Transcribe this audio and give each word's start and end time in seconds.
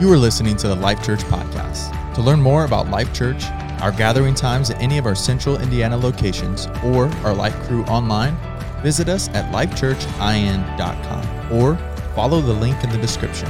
You 0.00 0.10
are 0.10 0.18
listening 0.18 0.56
to 0.56 0.66
the 0.66 0.74
Life 0.74 1.04
Church 1.04 1.20
podcast. 1.20 2.14
To 2.14 2.20
learn 2.20 2.42
more 2.42 2.64
about 2.64 2.90
Life 2.90 3.14
Church, 3.14 3.44
our 3.80 3.92
gathering 3.92 4.34
times 4.34 4.70
at 4.70 4.82
any 4.82 4.98
of 4.98 5.06
our 5.06 5.14
central 5.14 5.60
Indiana 5.60 5.96
locations, 5.96 6.66
or 6.82 7.06
our 7.22 7.32
Life 7.32 7.54
crew 7.68 7.84
online, 7.84 8.36
visit 8.82 9.08
us 9.08 9.28
at 9.28 9.52
lifechurchin.com 9.52 11.52
or 11.52 11.76
follow 12.16 12.40
the 12.40 12.54
link 12.54 12.82
in 12.82 12.90
the 12.90 12.98
description. 12.98 13.48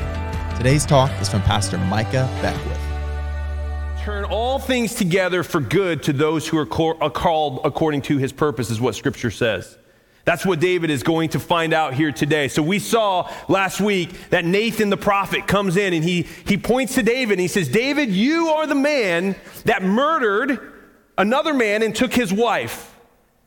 Today's 0.58 0.84
talk 0.84 1.10
is 1.18 1.30
from 1.30 1.40
Pastor 1.42 1.78
Micah 1.78 2.28
Beckwith. 2.42 4.04
Turn 4.04 4.26
all 4.26 4.58
things 4.58 4.94
together 4.94 5.44
for 5.44 5.62
good 5.62 6.02
to 6.02 6.12
those 6.12 6.46
who 6.46 6.58
are 6.58 6.66
called 6.66 7.60
according 7.64 8.02
to 8.02 8.18
his 8.18 8.34
purpose, 8.34 8.70
is 8.70 8.82
what 8.82 8.94
Scripture 8.94 9.30
says. 9.30 9.78
That's 10.24 10.46
what 10.46 10.58
David 10.58 10.88
is 10.88 11.02
going 11.02 11.30
to 11.30 11.40
find 11.40 11.74
out 11.74 11.92
here 11.92 12.10
today. 12.10 12.48
So 12.48 12.62
we 12.62 12.78
saw 12.78 13.30
last 13.46 13.80
week 13.80 14.30
that 14.30 14.44
Nathan 14.44 14.88
the 14.88 14.96
prophet 14.96 15.46
comes 15.46 15.76
in 15.76 15.92
and 15.92 16.02
he, 16.02 16.22
he 16.46 16.56
points 16.56 16.94
to 16.94 17.02
David 17.02 17.32
and 17.32 17.40
he 17.40 17.48
says, 17.48 17.68
David, 17.68 18.10
you 18.10 18.48
are 18.48 18.66
the 18.66 18.74
man 18.74 19.36
that 19.66 19.82
murdered 19.82 20.72
another 21.18 21.52
man 21.52 21.82
and 21.82 21.94
took 21.94 22.12
his 22.12 22.32
wife. 22.32 22.90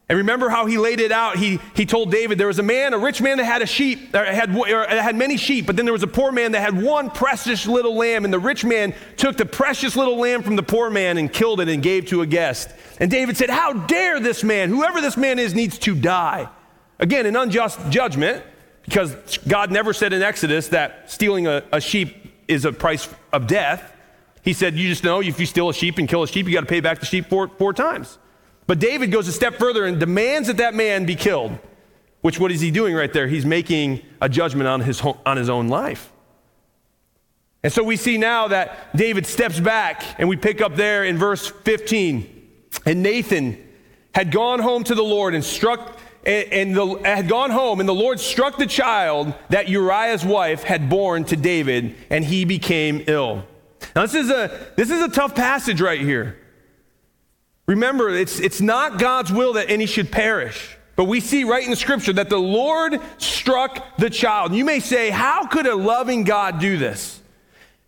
And 0.09 0.19
remember 0.19 0.47
how 0.47 0.67
he 0.67 0.77
laid 0.77 1.01
it 1.01 1.11
out? 1.11 1.35
He, 1.35 1.59
he 1.75 1.85
told 1.85 2.11
David 2.11 2.37
there 2.37 2.47
was 2.47 2.59
a 2.59 2.63
man, 2.63 2.93
a 2.93 2.97
rich 2.97 3.21
man 3.21 3.39
that 3.39 3.43
had 3.43 3.61
a 3.61 3.65
sheep, 3.65 4.13
had, 4.13 4.49
had 4.49 5.15
many 5.17 5.35
sheep, 5.35 5.65
but 5.65 5.75
then 5.75 5.83
there 5.83 5.91
was 5.91 6.03
a 6.03 6.07
poor 6.07 6.31
man 6.31 6.53
that 6.53 6.61
had 6.61 6.81
one 6.81 7.09
precious 7.09 7.67
little 7.67 7.95
lamb. 7.95 8.23
And 8.23 8.33
the 8.33 8.39
rich 8.39 8.63
man 8.63 8.93
took 9.17 9.35
the 9.35 9.45
precious 9.45 9.97
little 9.97 10.17
lamb 10.17 10.43
from 10.43 10.55
the 10.55 10.63
poor 10.63 10.89
man 10.89 11.17
and 11.17 11.33
killed 11.33 11.59
it 11.59 11.67
and 11.67 11.83
gave 11.83 12.05
to 12.07 12.21
a 12.21 12.25
guest. 12.25 12.69
And 13.01 13.11
David 13.11 13.35
said, 13.35 13.49
How 13.49 13.73
dare 13.73 14.21
this 14.21 14.45
man, 14.45 14.69
whoever 14.69 15.01
this 15.01 15.17
man 15.17 15.39
is, 15.39 15.53
needs 15.53 15.77
to 15.79 15.93
die. 15.93 16.47
Again, 16.99 17.25
an 17.25 17.35
unjust 17.35 17.79
judgment, 17.89 18.43
because 18.83 19.15
God 19.47 19.71
never 19.71 19.93
said 19.93 20.13
in 20.13 20.21
Exodus 20.21 20.69
that 20.69 21.11
stealing 21.11 21.47
a, 21.47 21.63
a 21.71 21.81
sheep 21.81 22.15
is 22.47 22.65
a 22.65 22.71
price 22.71 23.07
of 23.33 23.47
death. 23.47 23.93
He 24.41 24.53
said, 24.53 24.75
You 24.75 24.87
just 24.87 25.03
know 25.03 25.21
if 25.21 25.39
you 25.39 25.45
steal 25.45 25.69
a 25.69 25.73
sheep 25.73 25.97
and 25.97 26.07
kill 26.07 26.23
a 26.23 26.27
sheep, 26.27 26.47
you 26.47 26.53
got 26.53 26.61
to 26.61 26.67
pay 26.67 26.79
back 26.79 26.99
the 26.99 27.05
sheep 27.05 27.27
four, 27.27 27.49
four 27.49 27.73
times. 27.73 28.17
But 28.65 28.79
David 28.79 29.11
goes 29.11 29.27
a 29.27 29.31
step 29.31 29.55
further 29.55 29.85
and 29.85 29.99
demands 29.99 30.47
that 30.47 30.57
that 30.57 30.73
man 30.73 31.05
be 31.05 31.15
killed. 31.15 31.57
Which, 32.21 32.39
what 32.39 32.51
is 32.51 32.59
he 32.61 32.71
doing 32.71 32.95
right 32.95 33.11
there? 33.11 33.27
He's 33.27 33.45
making 33.45 34.01
a 34.21 34.27
judgment 34.27 34.67
on 34.67 34.81
his, 34.81 35.01
on 35.01 35.37
his 35.37 35.49
own 35.49 35.67
life. 35.67 36.11
And 37.63 37.71
so 37.71 37.83
we 37.83 37.95
see 37.95 38.17
now 38.17 38.49
that 38.49 38.95
David 38.95 39.25
steps 39.25 39.59
back, 39.59 40.03
and 40.19 40.29
we 40.29 40.35
pick 40.35 40.61
up 40.61 40.75
there 40.75 41.03
in 41.03 41.17
verse 41.17 41.47
15. 41.47 42.49
And 42.85 43.03
Nathan 43.03 43.63
had 44.13 44.31
gone 44.31 44.59
home 44.59 44.83
to 44.85 44.95
the 44.95 45.03
Lord 45.03 45.35
and 45.35 45.43
struck 45.43 45.99
and, 46.27 46.53
and 46.53 46.75
the, 46.75 46.85
had 47.05 47.27
gone 47.29 47.49
home, 47.49 47.79
and 47.79 47.87
the 47.87 47.95
Lord 47.95 48.19
struck 48.19 48.57
the 48.57 48.65
child 48.67 49.33
that 49.49 49.69
Uriah's 49.69 50.25
wife 50.25 50.63
had 50.63 50.89
born 50.89 51.23
to 51.25 51.35
David, 51.35 51.95
and 52.09 52.23
he 52.23 52.45
became 52.45 53.03
ill. 53.07 53.45
Now, 53.95 54.01
this 54.03 54.13
is 54.13 54.29
a, 54.29 54.67
this 54.75 54.91
is 54.91 55.01
a 55.01 55.07
tough 55.07 55.33
passage 55.33 55.79
right 55.79 56.01
here. 56.01 56.37
Remember, 57.65 58.09
it's, 58.09 58.39
it's 58.39 58.61
not 58.61 58.99
God's 58.99 59.31
will 59.31 59.53
that 59.53 59.69
any 59.69 59.85
should 59.85 60.11
perish. 60.11 60.77
But 60.97 61.05
we 61.05 61.19
see 61.19 61.43
right 61.43 61.63
in 61.63 61.69
the 61.69 61.75
scripture 61.75 62.13
that 62.13 62.29
the 62.29 62.39
Lord 62.39 62.99
struck 63.19 63.97
the 63.97 64.09
child. 64.09 64.53
You 64.53 64.65
may 64.65 64.79
say, 64.79 65.09
How 65.11 65.45
could 65.45 65.67
a 65.67 65.75
loving 65.75 66.23
God 66.23 66.59
do 66.59 66.77
this? 66.77 67.21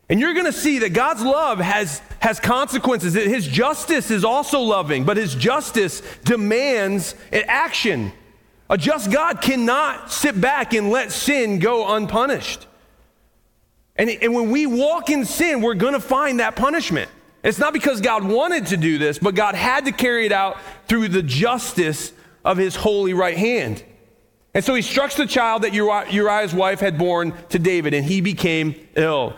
And 0.09 0.19
you're 0.19 0.33
going 0.33 0.45
to 0.45 0.53
see 0.53 0.79
that 0.79 0.93
God's 0.93 1.23
love 1.23 1.59
has, 1.59 2.01
has 2.19 2.39
consequences. 2.39 3.13
His 3.13 3.47
justice 3.47 4.11
is 4.11 4.23
also 4.23 4.59
loving, 4.61 5.05
but 5.05 5.17
his 5.17 5.35
justice 5.35 6.01
demands 6.23 7.15
an 7.31 7.43
action. 7.47 8.11
A 8.70 8.78
just 8.78 9.12
God 9.12 9.42
cannot 9.42 10.12
sit 10.12 10.39
back 10.39 10.73
and 10.73 10.89
let 10.89 11.12
sin 11.12 11.59
go 11.59 11.95
unpunished. 11.95 12.67
And, 13.95 14.09
and 14.09 14.34
when 14.34 14.52
we 14.52 14.66
walk 14.66 15.09
in 15.09 15.25
sin, 15.25 15.62
we're 15.62 15.73
going 15.73 15.94
to 15.94 16.00
find 16.00 16.39
that 16.39 16.56
punishment. 16.56 17.09
It's 17.44 17.59
not 17.59 17.73
because 17.73 18.00
God 18.00 18.23
wanted 18.23 18.67
to 18.67 18.78
do 18.78 18.97
this, 18.97 19.17
but 19.17 19.34
God 19.34 19.56
had 19.56 19.86
to 19.86 19.92
carry 19.92 20.25
it 20.25 20.31
out 20.31 20.58
through 20.88 21.08
the 21.08 21.23
justice 21.23 22.14
of 22.46 22.58
his 22.58 22.75
holy 22.75 23.13
right 23.13 23.38
hand. 23.38 23.84
And 24.53 24.63
so 24.63 24.74
he 24.74 24.81
struck 24.81 25.12
the 25.12 25.25
child 25.25 25.63
that 25.63 25.74
Uriah's 25.74 26.53
wife 26.53 26.79
had 26.79 26.97
born 26.97 27.34
to 27.50 27.59
David, 27.59 27.94
and 27.94 28.06
he 28.06 28.22
became 28.22 28.75
ill. 28.96 29.35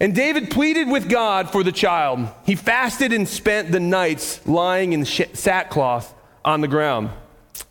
And 0.00 0.14
David 0.14 0.50
pleaded 0.50 0.88
with 0.88 1.08
God 1.08 1.50
for 1.50 1.62
the 1.62 1.72
child. 1.72 2.28
He 2.44 2.56
fasted 2.56 3.12
and 3.12 3.28
spent 3.28 3.70
the 3.70 3.80
nights 3.80 4.44
lying 4.46 4.92
in 4.92 5.04
sackcloth 5.04 6.14
on 6.44 6.60
the 6.60 6.68
ground. 6.68 7.10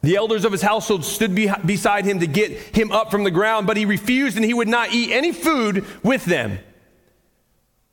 The 0.02 0.16
elders 0.16 0.46
of 0.46 0.52
his 0.52 0.62
household 0.62 1.04
stood 1.06 1.36
be- 1.36 1.52
beside 1.66 2.06
him 2.06 2.20
to 2.20 2.28
get 2.28 2.52
him 2.76 2.92
up 2.92 3.12
from 3.12 3.24
the 3.24 3.32
ground, 3.32 3.68
but 3.68 3.78
he 3.78 3.86
refused 3.86 4.36
and 4.38 4.46
he 4.46 4.54
would 4.54 4.68
not 4.68 4.94
eat 4.94 5.12
any 5.12 5.32
food 5.32 5.86
with 6.04 6.26
them. 6.26 6.60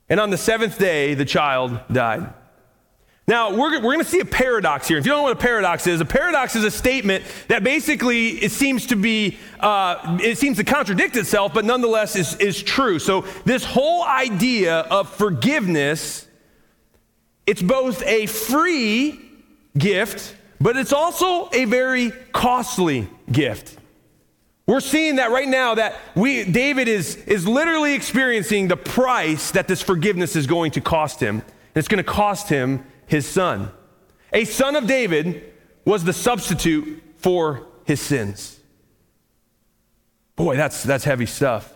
And 0.09 0.19
on 0.19 0.29
the 0.29 0.37
seventh 0.37 0.77
day, 0.77 1.13
the 1.13 1.25
child 1.25 1.79
died. 1.91 2.33
Now, 3.27 3.51
we're, 3.51 3.75
we're 3.75 3.93
going 3.93 3.99
to 3.99 4.03
see 4.03 4.19
a 4.19 4.25
paradox 4.25 4.89
here. 4.89 4.97
If 4.97 5.05
you 5.05 5.11
don't 5.11 5.19
know 5.19 5.23
what 5.23 5.37
a 5.37 5.39
paradox 5.39 5.87
is, 5.87 6.01
a 6.01 6.05
paradox 6.05 6.55
is 6.55 6.65
a 6.65 6.71
statement 6.71 7.23
that 7.47 7.63
basically 7.63 8.29
it 8.29 8.51
seems 8.51 8.87
to 8.87 8.97
be, 8.97 9.37
uh, 9.59 10.17
it 10.21 10.37
seems 10.37 10.57
to 10.57 10.65
contradict 10.65 11.15
itself, 11.15 11.53
but 11.53 11.63
nonetheless 11.63 12.17
is, 12.17 12.35
is 12.37 12.61
true. 12.61 12.99
So, 12.99 13.21
this 13.45 13.63
whole 13.63 14.03
idea 14.03 14.79
of 14.79 15.09
forgiveness, 15.09 16.27
it's 17.45 17.61
both 17.61 18.03
a 18.05 18.25
free 18.25 19.17
gift 19.77 20.35
but 20.61 20.77
it's 20.77 20.93
also 20.93 21.49
a 21.51 21.65
very 21.65 22.11
costly 22.31 23.09
gift. 23.31 23.77
We're 24.67 24.79
seeing 24.79 25.15
that 25.15 25.31
right 25.31 25.47
now 25.47 25.75
that 25.75 25.95
we 26.15 26.43
David 26.43 26.87
is 26.87 27.15
is 27.15 27.47
literally 27.47 27.93
experiencing 27.93 28.67
the 28.67 28.77
price 28.77 29.51
that 29.51 29.67
this 29.67 29.81
forgiveness 29.81 30.35
is 30.35 30.47
going 30.47 30.71
to 30.71 30.81
cost 30.81 31.19
him. 31.19 31.37
And 31.39 31.77
it's 31.77 31.87
going 31.87 31.97
to 31.97 32.09
cost 32.09 32.47
him 32.47 32.85
his 33.07 33.27
son. 33.27 33.71
A 34.31 34.45
son 34.45 34.75
of 34.75 34.87
David 34.87 35.51
was 35.83 36.03
the 36.03 36.13
substitute 36.13 37.03
for 37.17 37.67
his 37.85 37.99
sins. 37.99 38.59
Boy, 40.35 40.55
that's 40.55 40.83
that's 40.83 41.03
heavy 41.03 41.25
stuff. 41.25 41.75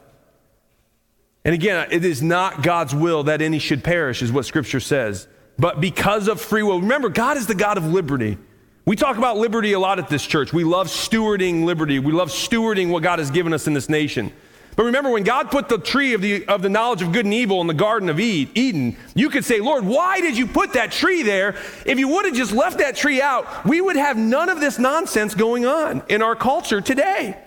And 1.44 1.54
again, 1.54 1.88
it 1.92 2.06
is 2.06 2.22
not 2.22 2.64
God's 2.64 2.96
will 2.96 3.24
that 3.24 3.42
any 3.42 3.60
should 3.60 3.84
perish 3.84 4.22
is 4.22 4.32
what 4.32 4.46
scripture 4.46 4.80
says. 4.80 5.28
But 5.58 5.82
because 5.82 6.28
of 6.28 6.40
free 6.40 6.64
will, 6.64 6.82
remember 6.82 7.10
God 7.10 7.38
is 7.38 7.48
the 7.48 7.56
God 7.56 7.78
of 7.78 7.86
liberty. 7.86 8.38
We 8.86 8.96
talk 8.96 9.18
about 9.18 9.38
liberty 9.38 9.74
a 9.74 9.80
lot 9.80 9.98
at 9.98 10.10
this 10.10 10.26
church. 10.26 10.54
We 10.54 10.64
love 10.64 10.88
stewarding 10.88 11.66
liberty. 11.66 11.98
We 11.98 12.12
love 12.12 12.30
stewarding 12.30 12.90
what 12.90 13.02
God 13.02 13.18
has 13.18 13.32
given 13.32 13.52
us 13.52 13.66
in 13.66 13.74
this 13.74 13.90
nation. 13.90 14.32
But 14.76 14.84
remember, 14.84 15.10
when 15.10 15.24
God 15.24 15.50
put 15.50 15.70
the 15.70 15.80
tree 15.80 16.14
of 16.14 16.22
the, 16.22 16.46
of 16.48 16.62
the 16.62 16.70
knowledge 16.70 17.02
of 17.02 17.12
good 17.12 17.26
and 17.26 17.34
evil 17.34 17.62
in 17.62 17.68
the 17.68 17.74
Garden 17.74 18.10
of 18.10 18.20
Eden, 18.20 18.98
you 19.16 19.30
could 19.30 19.46
say, 19.46 19.60
Lord, 19.60 19.86
why 19.86 20.20
did 20.20 20.38
you 20.38 20.46
put 20.46 20.74
that 20.74 20.92
tree 20.92 21.24
there? 21.24 21.56
If 21.86 21.98
you 21.98 22.10
would 22.10 22.26
have 22.26 22.36
just 22.36 22.52
left 22.52 22.78
that 22.80 22.96
tree 22.96 23.22
out, 23.22 23.66
we 23.66 23.80
would 23.80 23.96
have 23.96 24.18
none 24.18 24.50
of 24.50 24.60
this 24.60 24.78
nonsense 24.78 25.34
going 25.34 25.66
on 25.66 26.04
in 26.10 26.22
our 26.22 26.36
culture 26.36 26.82
today. 26.82 27.38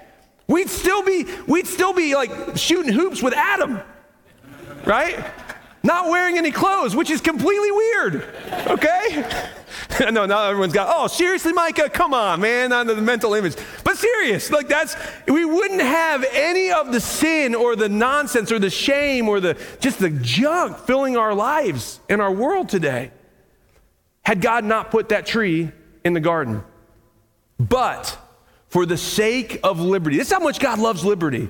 We'd 0.49 0.71
still 0.71 1.05
be, 1.05 1.27
we'd 1.47 1.67
still 1.67 1.93
be 1.93 2.15
like 2.15 2.57
shooting 2.57 2.93
hoops 2.93 3.23
with 3.23 3.35
Adam, 3.35 3.81
right? 4.87 5.23
Not 5.89 6.11
wearing 6.11 6.37
any 6.37 6.51
clothes, 6.51 6.95
which 6.95 7.09
is 7.09 7.23
completely 7.23 7.73
weird, 7.73 8.23
okay? 8.67 9.27
no, 10.11 10.27
now 10.27 10.45
everyone's 10.45 10.75
got, 10.75 10.95
oh, 10.95 11.07
seriously, 11.07 11.55
Micah? 11.55 11.89
Come 11.89 12.13
on, 12.13 12.43
man, 12.43 12.75
on 12.75 12.87
the 12.87 12.97
mental 12.97 13.33
image. 13.33 13.57
But 13.85 13.97
serious, 13.97 14.51
like 14.51 14.69
that's, 14.69 14.95
we 15.27 15.47
wouldn't 15.47 15.81
have 15.81 16.27
any 16.31 16.71
of 16.71 16.93
the 16.93 17.01
sin 17.01 17.55
or 17.55 17.75
the 17.75 17.89
nonsense 17.89 18.53
or 18.53 18.59
the 18.59 18.69
shame 18.69 19.31
or 19.31 19.41
the, 19.41 19.57
just 19.81 19.99
the 19.99 20.11
junk 20.11 20.77
filling 20.81 21.17
our 21.17 21.33
lives 21.33 22.01
in 22.11 22.21
our 22.21 22.33
world 22.33 22.69
today 22.69 23.11
had 24.27 24.43
God 24.43 24.67
not 24.67 24.91
put 24.91 25.09
that 25.09 25.25
tree 25.25 25.73
in 26.05 26.13
the 26.13 26.21
garden. 26.21 26.63
But 27.59 28.15
for 28.69 28.85
the 28.85 28.99
sake 28.99 29.59
of 29.65 29.81
liberty, 29.81 30.19
this 30.19 30.27
is 30.27 30.35
how 30.35 30.41
much 30.41 30.61
God 30.61 30.81
loves 30.81 31.03
liberty. 31.03 31.49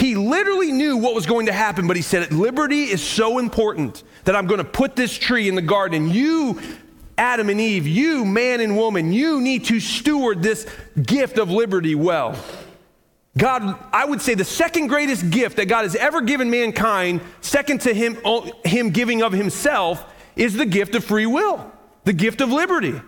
He 0.00 0.14
literally 0.14 0.72
knew 0.72 0.96
what 0.96 1.14
was 1.14 1.26
going 1.26 1.44
to 1.46 1.52
happen, 1.52 1.86
but 1.86 1.94
he 1.94 2.00
said, 2.00 2.32
Liberty 2.32 2.84
is 2.84 3.02
so 3.02 3.38
important 3.38 4.02
that 4.24 4.34
I'm 4.34 4.46
going 4.46 4.58
to 4.58 4.64
put 4.64 4.96
this 4.96 5.16
tree 5.16 5.46
in 5.46 5.54
the 5.54 5.62
garden. 5.62 6.08
You 6.08 6.58
Adam 7.18 7.50
and 7.50 7.60
Eve, 7.60 7.86
you, 7.86 8.24
man 8.24 8.60
and 8.60 8.78
woman, 8.78 9.12
you 9.12 9.42
need 9.42 9.66
to 9.66 9.78
steward 9.78 10.42
this 10.42 10.66
gift 11.02 11.36
of 11.36 11.50
liberty 11.50 11.94
well. 11.94 12.34
God, 13.36 13.78
I 13.92 14.06
would 14.06 14.22
say 14.22 14.34
the 14.34 14.44
second 14.44 14.86
greatest 14.86 15.28
gift 15.28 15.58
that 15.58 15.66
God 15.66 15.82
has 15.82 15.94
ever 15.94 16.22
given 16.22 16.50
mankind, 16.50 17.20
second 17.42 17.82
to 17.82 17.92
him, 17.92 18.16
him 18.64 18.88
giving 18.88 19.22
of 19.22 19.32
himself, 19.32 20.02
is 20.34 20.54
the 20.54 20.64
gift 20.64 20.94
of 20.94 21.04
free 21.04 21.26
will, 21.26 21.70
the 22.04 22.14
gift 22.14 22.40
of 22.40 22.50
liberty. 22.50 22.98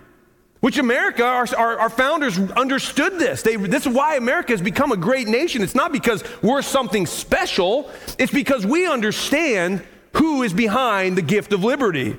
Which 0.63 0.79
America, 0.79 1.25
our, 1.25 1.45
our, 1.59 1.79
our, 1.81 1.91
founders 1.91 2.39
understood 2.39 3.19
this. 3.19 3.43
They, 3.43 3.57
this 3.57 3.85
is 3.85 3.93
why 3.93 4.15
America 4.15 4.53
has 4.53 4.63
become 4.63 4.93
a 4.93 4.97
great 4.97 5.27
nation. 5.27 5.61
It's 5.61 5.75
not 5.75 5.91
because 5.91 6.23
we're 6.41 6.63
something 6.63 7.05
special, 7.05 7.91
it's 8.17 8.33
because 8.33 8.65
we 8.65 8.87
understand 8.87 9.83
who 10.13 10.45
is 10.45 10.53
behind 10.53 11.19
the 11.19 11.23
gift 11.23 11.53
of 11.53 11.65
liberty. 11.65 12.17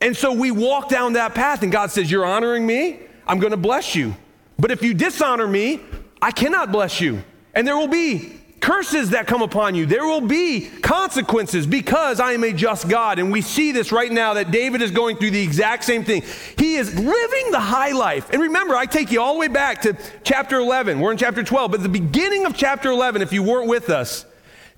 And 0.00 0.16
so 0.16 0.32
we 0.32 0.50
walk 0.50 0.88
down 0.88 1.12
that 1.12 1.36
path, 1.36 1.62
and 1.62 1.70
God 1.70 1.92
says, 1.92 2.10
You're 2.10 2.26
honoring 2.26 2.66
me, 2.66 2.98
I'm 3.24 3.38
gonna 3.38 3.56
bless 3.56 3.94
you. 3.94 4.16
But 4.58 4.72
if 4.72 4.82
you 4.82 4.92
dishonor 4.92 5.46
me, 5.46 5.78
I 6.20 6.32
cannot 6.32 6.72
bless 6.72 7.00
you. 7.00 7.22
And 7.54 7.68
there 7.68 7.76
will 7.76 7.86
be 7.86 8.39
curses 8.60 9.10
that 9.10 9.26
come 9.26 9.42
upon 9.42 9.74
you. 9.74 9.86
There 9.86 10.04
will 10.04 10.20
be 10.20 10.68
consequences 10.82 11.66
because 11.66 12.20
I 12.20 12.32
am 12.32 12.44
a 12.44 12.52
just 12.52 12.88
God. 12.88 13.18
And 13.18 13.32
we 13.32 13.40
see 13.40 13.72
this 13.72 13.90
right 13.90 14.12
now 14.12 14.34
that 14.34 14.50
David 14.50 14.82
is 14.82 14.90
going 14.90 15.16
through 15.16 15.30
the 15.30 15.42
exact 15.42 15.84
same 15.84 16.04
thing. 16.04 16.22
He 16.56 16.76
is 16.76 16.94
living 16.94 17.50
the 17.50 17.60
high 17.60 17.92
life. 17.92 18.30
And 18.30 18.42
remember, 18.42 18.74
I 18.74 18.86
take 18.86 19.10
you 19.10 19.20
all 19.20 19.34
the 19.34 19.40
way 19.40 19.48
back 19.48 19.82
to 19.82 19.96
chapter 20.24 20.58
11. 20.58 21.00
We're 21.00 21.12
in 21.12 21.18
chapter 21.18 21.42
12, 21.42 21.70
but 21.70 21.82
the 21.82 21.88
beginning 21.88 22.46
of 22.46 22.56
chapter 22.56 22.90
11, 22.90 23.22
if 23.22 23.32
you 23.32 23.42
weren't 23.42 23.68
with 23.68 23.90
us, 23.90 24.26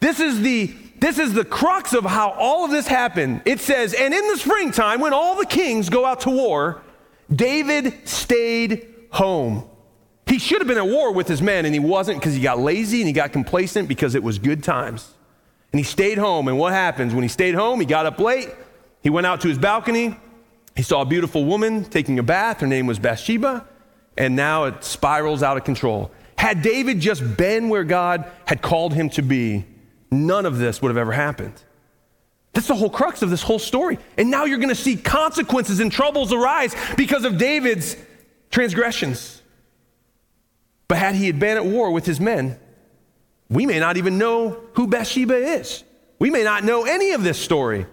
this 0.00 0.20
is 0.20 0.40
the 0.40 0.74
this 0.98 1.18
is 1.18 1.34
the 1.34 1.44
crux 1.44 1.94
of 1.94 2.04
how 2.04 2.30
all 2.30 2.64
of 2.64 2.70
this 2.70 2.86
happened. 2.86 3.42
It 3.44 3.58
says, 3.58 3.92
"And 3.92 4.14
in 4.14 4.28
the 4.28 4.36
springtime 4.36 5.00
when 5.00 5.12
all 5.12 5.34
the 5.34 5.46
kings 5.46 5.88
go 5.88 6.04
out 6.04 6.20
to 6.20 6.30
war, 6.30 6.80
David 7.34 7.92
stayed 8.04 8.86
home." 9.10 9.64
He 10.32 10.38
should 10.38 10.62
have 10.62 10.66
been 10.66 10.78
at 10.78 10.86
war 10.86 11.12
with 11.12 11.28
his 11.28 11.42
men, 11.42 11.66
and 11.66 11.74
he 11.74 11.78
wasn't 11.78 12.18
because 12.18 12.32
he 12.32 12.40
got 12.40 12.58
lazy 12.58 13.02
and 13.02 13.06
he 13.06 13.12
got 13.12 13.34
complacent 13.34 13.86
because 13.86 14.14
it 14.14 14.22
was 14.22 14.38
good 14.38 14.62
times. 14.62 15.12
And 15.70 15.78
he 15.78 15.84
stayed 15.84 16.16
home. 16.16 16.48
And 16.48 16.58
what 16.58 16.72
happens? 16.72 17.12
When 17.12 17.22
he 17.22 17.28
stayed 17.28 17.54
home, 17.54 17.80
he 17.80 17.84
got 17.84 18.06
up 18.06 18.18
late. 18.18 18.48
He 19.02 19.10
went 19.10 19.26
out 19.26 19.42
to 19.42 19.48
his 19.48 19.58
balcony. 19.58 20.16
He 20.74 20.82
saw 20.82 21.02
a 21.02 21.04
beautiful 21.04 21.44
woman 21.44 21.84
taking 21.84 22.18
a 22.18 22.22
bath. 22.22 22.60
Her 22.60 22.66
name 22.66 22.86
was 22.86 22.98
Bathsheba. 22.98 23.66
And 24.16 24.34
now 24.34 24.64
it 24.64 24.82
spirals 24.84 25.42
out 25.42 25.58
of 25.58 25.64
control. 25.64 26.10
Had 26.38 26.62
David 26.62 26.98
just 26.98 27.36
been 27.36 27.68
where 27.68 27.84
God 27.84 28.24
had 28.46 28.62
called 28.62 28.94
him 28.94 29.10
to 29.10 29.22
be, 29.22 29.66
none 30.10 30.46
of 30.46 30.56
this 30.56 30.80
would 30.80 30.88
have 30.88 30.96
ever 30.96 31.12
happened. 31.12 31.60
That's 32.54 32.68
the 32.68 32.74
whole 32.74 32.88
crux 32.88 33.20
of 33.20 33.28
this 33.28 33.42
whole 33.42 33.58
story. 33.58 33.98
And 34.16 34.30
now 34.30 34.46
you're 34.46 34.56
going 34.56 34.70
to 34.70 34.74
see 34.74 34.96
consequences 34.96 35.78
and 35.78 35.92
troubles 35.92 36.32
arise 36.32 36.74
because 36.96 37.26
of 37.26 37.36
David's 37.36 37.98
transgressions. 38.50 39.41
But 40.92 40.98
had 40.98 41.14
he 41.14 41.32
been 41.32 41.56
at 41.56 41.64
war 41.64 41.90
with 41.90 42.04
his 42.04 42.20
men, 42.20 42.58
we 43.48 43.64
may 43.64 43.80
not 43.80 43.96
even 43.96 44.18
know 44.18 44.60
who 44.74 44.86
Bathsheba 44.86 45.34
is. 45.34 45.84
We 46.18 46.28
may 46.28 46.44
not 46.44 46.64
know 46.64 46.84
any 46.84 47.12
of 47.12 47.24
this 47.24 47.38
story, 47.38 47.86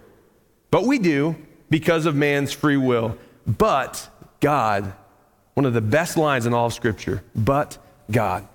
but 0.70 0.84
we 0.84 0.98
do 0.98 1.34
because 1.70 2.04
of 2.04 2.14
man's 2.14 2.52
free 2.52 2.76
will. 2.76 3.16
But 3.46 4.06
God, 4.40 4.92
one 5.54 5.64
of 5.64 5.72
the 5.72 5.80
best 5.80 6.18
lines 6.18 6.44
in 6.44 6.52
all 6.52 6.66
of 6.66 6.74
Scripture, 6.74 7.24
but 7.34 7.78
God. 8.10 8.46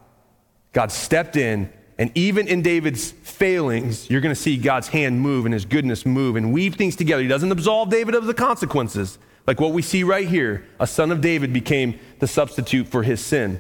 God 0.74 0.92
stepped 0.92 1.38
in, 1.38 1.74
and 1.98 2.12
even 2.14 2.48
in 2.48 2.62
David's 2.62 3.14
failings, 3.14 4.08
you're 4.12 4.22
going 4.22 4.36
to 4.36 4.40
see 4.40 4.58
God's 4.58 4.90
hand 4.90 5.20
move 5.20 5.46
and 5.46 5.56
his 5.56 5.66
goodness 5.66 6.06
move 6.06 6.36
and 6.36 6.54
weave 6.54 6.76
things 6.76 6.96
together. 6.96 7.24
He 7.24 7.28
doesn't 7.28 7.52
absolve 7.52 7.90
David 7.90 8.14
of 8.14 8.28
the 8.28 8.34
consequences, 8.36 9.18
like 9.48 9.60
what 9.60 9.72
we 9.72 9.82
see 9.82 10.04
right 10.04 10.28
here. 10.28 10.68
A 10.80 10.86
son 10.86 11.12
of 11.12 11.20
David 11.20 11.52
became 11.52 12.00
the 12.20 12.28
substitute 12.28 12.88
for 12.88 13.02
his 13.02 13.20
sin. 13.20 13.60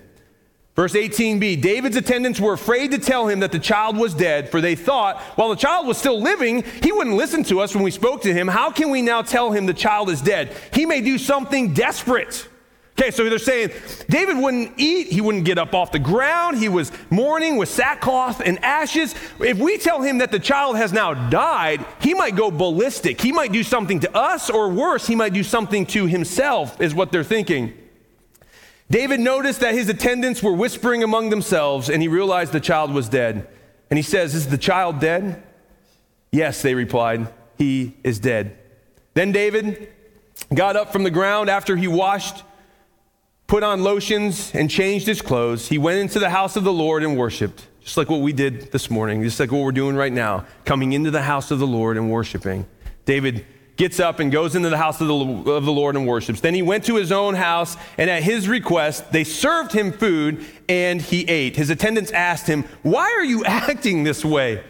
Verse 0.76 0.94
18b 0.94 1.62
David's 1.62 1.96
attendants 1.96 2.40
were 2.40 2.54
afraid 2.54 2.92
to 2.92 2.98
tell 2.98 3.28
him 3.28 3.40
that 3.40 3.52
the 3.52 3.60
child 3.60 3.98
was 3.98 4.14
dead, 4.14 4.50
for 4.50 4.60
they 4.60 4.76
thought, 4.76 5.22
while 5.38 5.50
the 5.50 5.56
child 5.56 5.88
was 5.88 5.98
still 5.98 6.22
living, 6.22 6.64
he 6.84 6.92
wouldn't 6.92 7.16
listen 7.16 7.44
to 7.46 7.62
us 7.62 7.74
when 7.74 7.84
we 7.84 7.92
spoke 7.92 8.22
to 8.24 8.34
him. 8.34 8.48
How 8.48 8.72
can 8.72 8.90
we 8.90 9.02
now 9.02 9.22
tell 9.22 9.52
him 9.52 9.66
the 9.66 9.74
child 9.74 10.10
is 10.10 10.22
dead? 10.22 10.56
He 10.74 10.86
may 10.86 11.00
do 11.00 11.18
something 11.18 11.74
desperate. 11.74 12.50
Okay, 12.98 13.12
so 13.12 13.30
they're 13.30 13.40
saying 13.40 13.72
David 14.10 14.38
wouldn't 14.38 14.74
eat, 14.78 15.08
he 15.08 15.20
wouldn't 15.20 15.44
get 15.44 15.58
up 15.58 15.74
off 15.74 15.92
the 15.92 16.00
ground, 16.00 16.58
he 16.58 16.70
was 16.70 16.94
mourning 17.10 17.58
with 17.58 17.68
sackcloth 17.68 18.42
and 18.42 18.58
ashes. 18.64 19.16
If 19.40 19.58
we 19.58 19.78
tell 19.78 20.02
him 20.02 20.20
that 20.20 20.32
the 20.32 20.40
child 20.40 20.78
has 20.78 20.94
now 20.94 21.14
died, 21.14 21.86
he 22.00 22.14
might 22.14 22.38
go 22.38 22.52
ballistic. 22.52 23.20
He 23.20 23.34
might 23.34 23.52
do 23.52 23.64
something 23.64 24.00
to 24.02 24.16
us, 24.16 24.50
or 24.50 24.70
worse, 24.70 25.08
he 25.08 25.16
might 25.16 25.34
do 25.34 25.44
something 25.44 25.86
to 25.88 26.06
himself, 26.06 26.80
is 26.82 26.96
what 26.96 27.12
they're 27.12 27.24
thinking. 27.24 27.74
David 28.90 29.20
noticed 29.20 29.62
that 29.62 29.74
his 29.74 29.90
attendants 29.90 30.44
were 30.44 30.54
whispering 30.54 31.04
among 31.04 31.30
themselves, 31.30 31.90
and 31.90 32.02
he 32.02 32.08
realized 32.08 32.52
the 32.52 32.60
child 32.60 32.94
was 32.94 33.10
dead. 33.10 33.48
And 33.90 33.98
he 33.98 34.04
says, 34.04 34.36
Is 34.36 34.48
the 34.50 34.58
child 34.58 35.00
dead? 35.00 35.44
Yes, 36.32 36.62
they 36.62 36.76
replied, 36.76 37.28
He 37.58 37.96
is 38.04 38.20
dead. 38.20 38.58
Then 39.14 39.32
David 39.32 39.92
got 40.54 40.76
up 40.76 40.92
from 40.92 41.04
the 41.04 41.12
ground 41.12 41.50
after 41.50 41.76
he 41.76 41.88
washed, 41.88 42.44
put 43.48 43.64
on 43.64 43.84
lotions, 43.84 44.52
and 44.54 44.70
changed 44.70 45.08
his 45.08 45.22
clothes. 45.22 45.70
He 45.70 45.78
went 45.78 46.00
into 46.00 46.20
the 46.20 46.30
house 46.30 46.56
of 46.56 46.64
the 46.64 46.74
Lord 46.74 47.04
and 47.04 47.18
worshiped, 47.18 47.68
just 47.82 47.98
like 47.98 48.10
what 48.10 48.22
we 48.22 48.34
did 48.34 48.72
this 48.72 48.92
morning, 48.92 49.24
just 49.24 49.40
like 49.40 49.52
what 49.52 49.62
we're 49.62 49.72
doing 49.72 49.96
right 49.96 50.14
now, 50.14 50.46
coming 50.66 50.94
into 50.94 51.10
the 51.10 51.24
house 51.24 51.50
of 51.52 51.60
the 51.60 51.68
Lord 51.68 51.98
and 51.98 52.12
worshiping. 52.12 52.68
David 53.06 53.46
gets 53.78 54.00
up 54.00 54.20
and 54.20 54.32
goes 54.32 54.56
into 54.56 54.70
the 54.70 54.78
house 54.78 55.02
of 55.02 55.08
the, 55.08 55.52
of 55.52 55.66
the 55.66 55.72
Lord 55.72 55.96
and 55.96 56.08
worships. 56.08 56.42
Then 56.42 56.54
he 56.54 56.62
went 56.62 56.86
to 56.86 56.96
his 56.96 57.12
own 57.12 57.36
house, 57.36 57.76
and 57.98 58.10
at 58.10 58.24
his 58.24 58.48
request, 58.48 59.12
they 59.12 59.24
served 59.24 59.74
him 59.74 59.92
food, 59.92 60.46
and 60.70 61.02
he 61.02 61.24
ate. 61.24 61.56
His 61.56 61.70
attendants 61.70 62.12
asked 62.12 62.48
him, 62.48 62.64
Why 62.84 63.12
are 63.12 63.26
you 63.26 63.44
acting 63.46 64.04
this 64.04 64.24
way? 64.24 64.64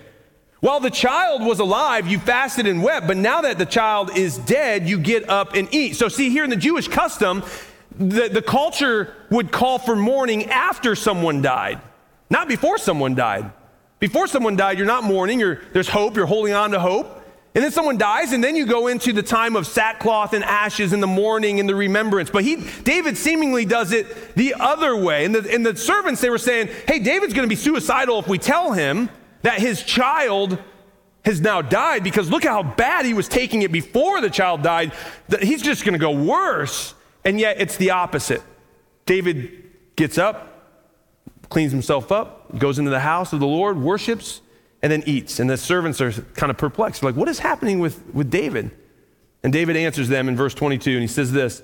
While 0.60 0.80
the 0.80 0.90
child 0.90 1.44
was 1.44 1.60
alive, 1.60 2.08
you 2.08 2.18
fasted 2.18 2.66
and 2.66 2.82
wept, 2.82 3.06
but 3.06 3.18
now 3.18 3.42
that 3.42 3.60
the 3.60 3.68
child 3.68 4.18
is 4.18 4.38
dead, 4.40 4.90
you 4.90 4.98
get 4.98 5.30
up 5.30 5.54
and 5.54 5.72
eat. 5.72 5.96
So, 5.96 6.08
see, 6.08 6.32
here 6.32 6.44
in 6.44 6.50
the 6.50 6.56
Jewish 6.56 6.88
custom, 6.88 7.44
the, 7.92 8.30
the 8.30 8.42
culture 8.42 9.14
would 9.30 9.52
call 9.52 9.78
for 9.78 9.96
mourning 9.96 10.46
after 10.50 10.96
someone 10.96 11.44
died, 11.44 11.80
not 12.32 12.48
before 12.48 12.80
someone 12.80 13.14
died. 13.14 13.52
Before 14.00 14.28
someone 14.28 14.56
died, 14.56 14.78
you're 14.78 14.88
not 14.88 15.04
mourning, 15.04 15.40
you're, 15.40 15.62
there's 15.72 15.88
hope, 15.88 16.16
you're 16.16 16.26
holding 16.26 16.54
on 16.54 16.72
to 16.72 16.80
hope. 16.80 17.25
And 17.56 17.64
then 17.64 17.72
someone 17.72 17.98
dies, 17.98 18.34
and 18.34 18.44
then 18.44 18.58
you 18.58 18.66
go 18.66 18.88
into 18.88 19.14
the 19.14 19.24
time 19.24 19.56
of 19.56 19.66
sackcloth 19.66 20.34
and 20.34 20.44
ashes 20.44 20.92
in 20.92 21.00
the 21.00 21.08
mourning 21.08 21.62
and 21.62 21.70
the 21.70 21.74
remembrance. 21.74 22.30
But 22.30 22.44
he, 22.44 22.58
David 22.84 23.18
seemingly 23.18 23.64
does 23.64 23.94
it 23.94 24.36
the 24.36 24.56
other 24.60 24.94
way. 24.94 25.24
And 25.24 25.34
the, 25.34 25.54
and 25.54 25.66
the 25.66 25.76
servants, 25.78 26.20
they 26.20 26.30
were 26.30 26.38
saying, 26.38 26.68
hey, 26.86 27.00
David's 27.00 27.34
going 27.34 27.48
to 27.48 27.50
be 27.50 27.56
suicidal 27.56 28.20
if 28.20 28.28
we 28.28 28.38
tell 28.38 28.74
him 28.74 29.10
that 29.44 29.60
his 29.60 29.84
child 29.84 30.62
has 31.24 31.40
now 31.40 31.62
died 31.62 32.04
because 32.04 32.30
look 32.30 32.44
how 32.44 32.62
bad 32.62 33.06
he 33.06 33.14
was 33.14 33.30
taking 33.30 33.62
it 33.62 33.72
before 33.72 34.20
the 34.20 34.30
child 34.30 34.62
died. 34.62 34.92
He's 35.40 35.62
just 35.62 35.86
going 35.86 35.94
to 35.94 36.00
go 36.00 36.12
worse. 36.12 36.94
And 37.24 37.40
yet 37.40 37.62
it's 37.62 37.78
the 37.78 37.92
opposite. 37.92 38.44
David 39.06 39.64
gets 39.96 40.18
up, 40.18 40.70
cleans 41.50 41.72
himself 41.72 42.12
up, 42.12 42.58
goes 42.60 42.80
into 42.80 42.92
the 42.92 43.00
house 43.00 43.32
of 43.32 43.40
the 43.40 43.48
Lord, 43.48 43.78
worships, 43.78 44.42
and 44.86 44.92
then 44.92 45.02
eats. 45.08 45.40
And 45.40 45.50
the 45.50 45.58
servants 45.58 46.00
are 46.00 46.12
kind 46.12 46.52
of 46.52 46.60
perplexed. 46.60 47.02
They're 47.02 47.10
like, 47.10 47.18
what 47.18 47.28
is 47.28 47.40
happening 47.40 47.80
with, 47.80 48.06
with 48.14 48.30
David? 48.30 48.70
And 49.42 49.52
David 49.52 49.76
answers 49.76 50.10
them 50.10 50.30
in 50.30 50.36
verse 50.36 50.54
22, 50.54 50.92
and 50.92 51.02
he 51.02 51.08
says 51.08 51.32
this 51.32 51.64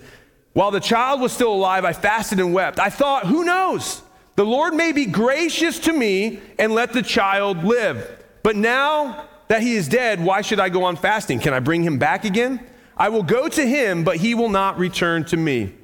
While 0.53 0.71
the 0.71 0.79
child 0.79 1.21
was 1.21 1.31
still 1.31 1.53
alive, 1.53 1.85
I 1.85 1.93
fasted 1.93 2.39
and 2.39 2.51
wept. 2.51 2.79
I 2.79 2.89
thought, 2.89 3.27
who 3.27 3.45
knows? 3.45 4.01
The 4.37 4.43
Lord 4.43 4.73
may 4.73 4.91
be 4.91 5.05
gracious 5.05 5.77
to 5.81 5.93
me 5.93 6.39
and 6.57 6.73
let 6.73 6.93
the 6.93 7.03
child 7.03 7.63
live. 7.63 8.25
But 8.41 8.55
now 8.55 9.27
that 9.49 9.61
he 9.61 9.75
is 9.75 9.87
dead, 9.87 10.25
why 10.25 10.41
should 10.41 10.59
I 10.59 10.69
go 10.69 10.85
on 10.85 10.95
fasting? 10.95 11.39
Can 11.39 11.53
I 11.53 11.59
bring 11.59 11.83
him 11.83 11.99
back 11.99 12.25
again? 12.25 12.59
I 12.97 13.09
will 13.09 13.21
go 13.21 13.47
to 13.47 13.63
him, 13.63 14.03
but 14.03 14.17
he 14.17 14.33
will 14.33 14.49
not 14.49 14.79
return 14.79 15.25
to 15.25 15.37
me. 15.37 15.75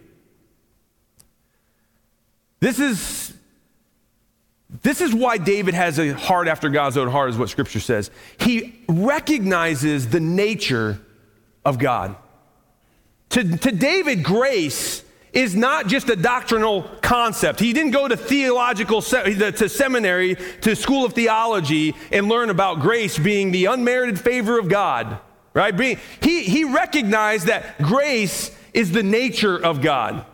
This 2.61 2.79
is 2.79 3.36
this 4.81 5.01
is 5.01 5.13
why 5.13 5.37
David 5.37 5.73
has 5.73 5.99
a 5.99 6.13
heart 6.13 6.47
after 6.47 6.69
God's 6.69 6.97
own 6.97 7.07
heart, 7.07 7.29
is 7.29 7.37
what 7.37 7.49
scripture 7.49 7.79
says. 7.79 8.11
He 8.37 8.83
recognizes 8.87 10.09
the 10.09 10.19
nature 10.19 10.99
of 11.65 11.79
God. 11.79 12.15
To, 13.29 13.57
to 13.57 13.71
David, 13.71 14.23
grace 14.23 15.03
is 15.33 15.55
not 15.55 15.87
just 15.87 16.09
a 16.09 16.15
doctrinal 16.15 16.83
concept. 17.01 17.59
He 17.59 17.73
didn't 17.73 17.91
go 17.91 18.07
to 18.07 18.17
theological 18.17 19.01
to 19.01 19.69
seminary, 19.69 20.35
to 20.61 20.75
school 20.75 21.05
of 21.05 21.13
theology, 21.13 21.95
and 22.11 22.27
learn 22.27 22.49
about 22.49 22.79
grace 22.79 23.17
being 23.17 23.51
the 23.51 23.65
unmerited 23.65 24.19
favor 24.19 24.57
of 24.57 24.69
God. 24.69 25.19
Right? 25.53 25.75
Being, 25.75 25.99
he, 26.21 26.43
he 26.43 26.63
recognized 26.63 27.47
that 27.47 27.81
grace 27.81 28.55
is 28.73 28.91
the 28.91 29.03
nature 29.03 29.57
of 29.57 29.81
God. 29.81 30.25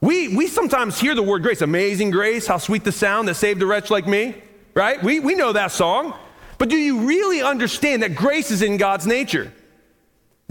We, 0.00 0.36
we 0.36 0.46
sometimes 0.46 1.00
hear 1.00 1.14
the 1.14 1.22
word 1.22 1.42
grace, 1.42 1.60
amazing 1.60 2.10
grace, 2.10 2.46
how 2.46 2.58
sweet 2.58 2.84
the 2.84 2.92
sound 2.92 3.28
that 3.28 3.34
saved 3.34 3.62
a 3.62 3.66
wretch 3.66 3.90
like 3.90 4.06
me, 4.06 4.34
right? 4.74 5.02
We, 5.02 5.18
we 5.18 5.34
know 5.34 5.52
that 5.52 5.72
song. 5.72 6.14
But 6.58 6.68
do 6.68 6.76
you 6.76 7.06
really 7.06 7.42
understand 7.42 8.02
that 8.02 8.14
grace 8.14 8.50
is 8.50 8.62
in 8.62 8.76
God's 8.76 9.06
nature? 9.06 9.52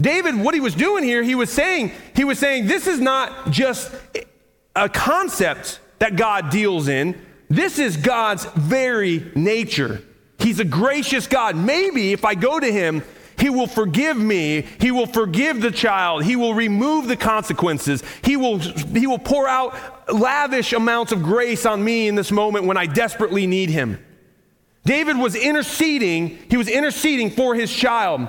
David, 0.00 0.36
what 0.36 0.54
he 0.54 0.60
was 0.60 0.74
doing 0.74 1.02
here, 1.02 1.22
he 1.22 1.34
was 1.34 1.50
saying, 1.50 1.92
he 2.14 2.24
was 2.24 2.38
saying, 2.38 2.66
this 2.66 2.86
is 2.86 3.00
not 3.00 3.50
just 3.50 3.92
a 4.76 4.88
concept 4.88 5.80
that 5.98 6.16
God 6.16 6.50
deals 6.50 6.88
in. 6.88 7.20
This 7.48 7.78
is 7.78 7.96
God's 7.96 8.44
very 8.44 9.30
nature. 9.34 10.02
He's 10.38 10.60
a 10.60 10.64
gracious 10.64 11.26
God. 11.26 11.56
Maybe 11.56 12.12
if 12.12 12.24
I 12.24 12.34
go 12.34 12.60
to 12.60 12.70
him 12.70 13.02
he 13.38 13.50
will 13.50 13.66
forgive 13.66 14.16
me. 14.16 14.62
He 14.80 14.90
will 14.90 15.06
forgive 15.06 15.60
the 15.60 15.70
child. 15.70 16.24
He 16.24 16.36
will 16.36 16.54
remove 16.54 17.06
the 17.06 17.16
consequences. 17.16 18.02
He 18.22 18.36
will, 18.36 18.58
he 18.58 19.06
will 19.06 19.18
pour 19.18 19.48
out 19.48 20.12
lavish 20.12 20.72
amounts 20.72 21.12
of 21.12 21.22
grace 21.22 21.64
on 21.66 21.82
me 21.82 22.08
in 22.08 22.14
this 22.14 22.32
moment 22.32 22.64
when 22.64 22.76
I 22.76 22.86
desperately 22.86 23.46
need 23.46 23.70
Him. 23.70 24.04
David 24.88 25.18
was 25.18 25.34
interceding, 25.34 26.38
he 26.48 26.56
was 26.56 26.66
interceding 26.66 27.30
for 27.30 27.54
his 27.54 27.70
child. 27.70 28.26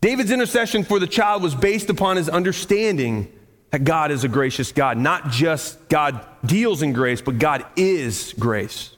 David's 0.00 0.30
intercession 0.30 0.84
for 0.84 0.98
the 0.98 1.06
child 1.06 1.42
was 1.42 1.54
based 1.54 1.90
upon 1.90 2.16
his 2.16 2.30
understanding 2.30 3.30
that 3.72 3.84
God 3.84 4.10
is 4.10 4.24
a 4.24 4.28
gracious 4.28 4.72
God. 4.72 4.96
Not 4.96 5.28
just 5.28 5.86
God 5.90 6.24
deals 6.46 6.80
in 6.80 6.94
grace, 6.94 7.20
but 7.20 7.38
God 7.38 7.66
is 7.76 8.34
grace. 8.38 8.96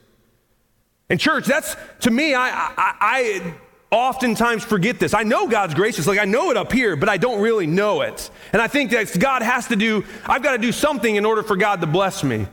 And 1.09 1.19
church, 1.19 1.45
that's 1.45 1.75
to 2.01 2.11
me, 2.11 2.33
I, 2.33 2.49
I, 2.49 2.95
I 3.01 3.53
oftentimes 3.93 4.65
forget 4.65 4.99
this. 4.99 5.13
I 5.13 5.21
know 5.23 5.47
God's 5.47 5.75
gracious, 5.75 6.07
like 6.07 6.19
I 6.19 6.25
know 6.25 6.49
it 6.49 6.57
up 6.57 6.71
here, 6.71 6.95
but 6.95 7.07
I 7.07 7.17
don't 7.17 7.39
really 7.39 7.67
know 7.67 8.01
it. 8.01 8.29
And 8.51 8.61
I 8.61 8.67
think 8.67 8.91
that 8.91 9.17
God 9.19 9.43
has 9.43 9.67
to 9.67 9.75
do, 9.75 10.03
I've 10.25 10.41
got 10.41 10.53
to 10.53 10.57
do 10.57 10.71
something 10.71 11.15
in 11.15 11.25
order 11.25 11.43
for 11.43 11.55
God 11.55 11.79
to 11.81 11.87
bless 11.87 12.23
me. 12.23 12.47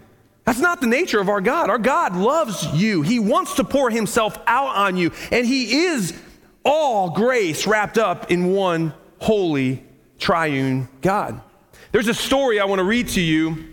That's 0.44 0.60
not 0.60 0.80
the 0.80 0.86
nature 0.86 1.18
of 1.18 1.28
our 1.28 1.40
God. 1.40 1.70
Our 1.70 1.78
God 1.78 2.14
loves 2.14 2.66
you. 2.74 3.02
He 3.02 3.18
wants 3.18 3.54
to 3.54 3.64
pour 3.64 3.88
himself 3.90 4.38
out 4.46 4.76
on 4.76 4.96
you, 4.96 5.12
and 5.32 5.46
he 5.46 5.84
is 5.86 6.12
all 6.62 7.10
grace 7.10 7.66
wrapped 7.66 7.96
up 7.96 8.30
in 8.30 8.52
one 8.52 8.92
holy 9.18 9.82
triune 10.18 10.88
God. 11.00 11.40
There's 11.92 12.08
a 12.08 12.14
story 12.14 12.60
I 12.60 12.66
want 12.66 12.80
to 12.80 12.84
read 12.84 13.08
to 13.10 13.20
you. 13.20 13.66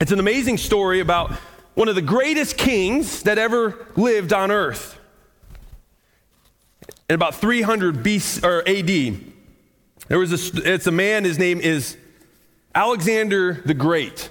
It's 0.00 0.12
an 0.12 0.18
amazing 0.18 0.56
story 0.56 1.00
about 1.00 1.32
one 1.74 1.88
of 1.88 1.94
the 1.94 2.02
greatest 2.02 2.56
kings 2.56 3.22
that 3.24 3.36
ever 3.38 3.86
lived 3.96 4.32
on 4.32 4.50
earth 4.50 4.98
in 7.08 7.14
about 7.14 7.34
300 7.34 7.96
BC 7.96 8.44
or 8.44 8.66
AD. 8.68 9.32
There 10.08 10.18
was 10.18 10.32
a, 10.32 10.72
it's 10.72 10.86
a 10.86 10.92
man, 10.92 11.24
his 11.24 11.38
name 11.38 11.60
is 11.60 11.96
Alexander 12.74 13.62
the 13.64 13.74
Great. 13.74 14.30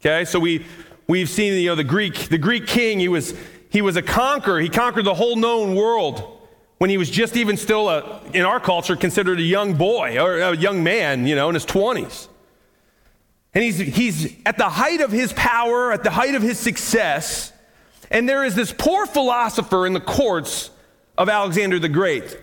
Okay, 0.00 0.24
so 0.24 0.38
we, 0.38 0.66
we've 1.06 1.28
seen, 1.28 1.54
you 1.54 1.68
know, 1.68 1.74
the 1.74 1.84
Greek, 1.84 2.28
the 2.28 2.38
Greek 2.38 2.66
king, 2.66 2.98
he 2.98 3.08
was, 3.08 3.34
he 3.70 3.82
was 3.82 3.96
a 3.96 4.02
conqueror. 4.02 4.60
He 4.60 4.68
conquered 4.68 5.04
the 5.04 5.14
whole 5.14 5.36
known 5.36 5.74
world 5.74 6.40
when 6.78 6.90
he 6.90 6.98
was 6.98 7.08
just 7.08 7.36
even 7.36 7.56
still, 7.56 7.88
a, 7.88 8.20
in 8.32 8.44
our 8.44 8.58
culture, 8.58 8.96
considered 8.96 9.38
a 9.38 9.42
young 9.42 9.74
boy 9.74 10.18
or 10.18 10.38
a 10.38 10.56
young 10.56 10.82
man, 10.82 11.26
you 11.26 11.36
know, 11.36 11.48
in 11.48 11.54
his 11.54 11.64
20s. 11.64 12.26
And 13.54 13.62
he's, 13.62 13.78
he's 13.78 14.36
at 14.44 14.58
the 14.58 14.68
height 14.68 15.00
of 15.00 15.12
his 15.12 15.32
power, 15.34 15.92
at 15.92 16.02
the 16.02 16.10
height 16.10 16.34
of 16.34 16.42
his 16.42 16.58
success. 16.58 17.52
And 18.10 18.28
there 18.28 18.44
is 18.44 18.54
this 18.54 18.72
poor 18.76 19.06
philosopher 19.06 19.86
in 19.86 19.92
the 19.92 20.00
courts 20.00 20.70
of 21.16 21.28
Alexander 21.28 21.78
the 21.78 21.88
Great. 21.88 22.38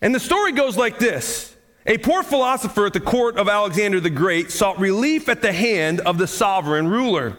And 0.00 0.14
the 0.14 0.20
story 0.20 0.52
goes 0.52 0.76
like 0.76 0.98
this 0.98 1.56
A 1.86 1.98
poor 1.98 2.22
philosopher 2.22 2.86
at 2.86 2.92
the 2.92 3.00
court 3.00 3.36
of 3.36 3.48
Alexander 3.48 4.00
the 4.00 4.10
Great 4.10 4.50
sought 4.50 4.78
relief 4.78 5.28
at 5.28 5.42
the 5.42 5.52
hand 5.52 6.00
of 6.00 6.18
the 6.18 6.26
sovereign 6.26 6.88
ruler. 6.88 7.36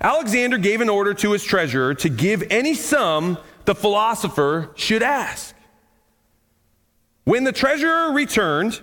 Alexander 0.00 0.58
gave 0.58 0.80
an 0.80 0.88
order 0.88 1.14
to 1.14 1.30
his 1.30 1.44
treasurer 1.44 1.94
to 1.94 2.08
give 2.08 2.42
any 2.50 2.74
sum 2.74 3.38
the 3.64 3.74
philosopher 3.74 4.70
should 4.74 5.02
ask. 5.02 5.54
When 7.24 7.44
the 7.44 7.52
treasurer 7.52 8.12
returned, 8.12 8.80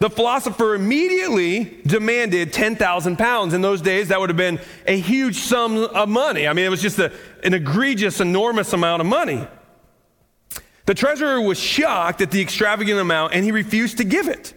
the 0.00 0.08
philosopher 0.08 0.74
immediately 0.74 1.78
demanded 1.86 2.54
10,000 2.54 3.16
pounds. 3.16 3.52
In 3.52 3.60
those 3.60 3.82
days, 3.82 4.08
that 4.08 4.18
would 4.18 4.30
have 4.30 4.36
been 4.36 4.58
a 4.86 4.98
huge 4.98 5.36
sum 5.36 5.76
of 5.76 6.08
money. 6.08 6.48
I 6.48 6.54
mean, 6.54 6.64
it 6.64 6.70
was 6.70 6.80
just 6.80 6.98
a, 6.98 7.12
an 7.44 7.52
egregious, 7.52 8.18
enormous 8.18 8.72
amount 8.72 9.02
of 9.02 9.06
money. 9.06 9.46
The 10.86 10.94
treasurer 10.94 11.42
was 11.42 11.60
shocked 11.60 12.22
at 12.22 12.30
the 12.30 12.40
extravagant 12.40 12.98
amount 12.98 13.34
and 13.34 13.44
he 13.44 13.52
refused 13.52 13.98
to 13.98 14.04
give 14.04 14.26
it. 14.26 14.54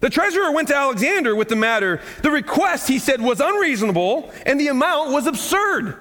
The 0.00 0.10
treasurer 0.10 0.52
went 0.52 0.68
to 0.68 0.76
Alexander 0.76 1.34
with 1.34 1.48
the 1.48 1.56
matter. 1.56 2.02
The 2.22 2.30
request, 2.30 2.86
he 2.86 2.98
said, 2.98 3.22
was 3.22 3.40
unreasonable 3.40 4.30
and 4.44 4.60
the 4.60 4.68
amount 4.68 5.10
was 5.10 5.26
absurd. 5.26 5.96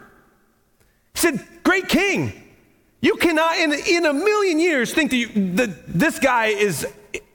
He 1.13 1.19
said, 1.19 1.47
Great 1.63 1.87
king, 1.87 2.33
you 2.99 3.15
cannot 3.15 3.57
in, 3.57 3.71
in 3.71 4.05
a 4.05 4.13
million 4.13 4.59
years 4.59 4.93
think 4.93 5.11
that, 5.11 5.17
you, 5.17 5.27
that 5.55 5.87
this 5.87 6.19
guy 6.19 6.47
is 6.47 6.85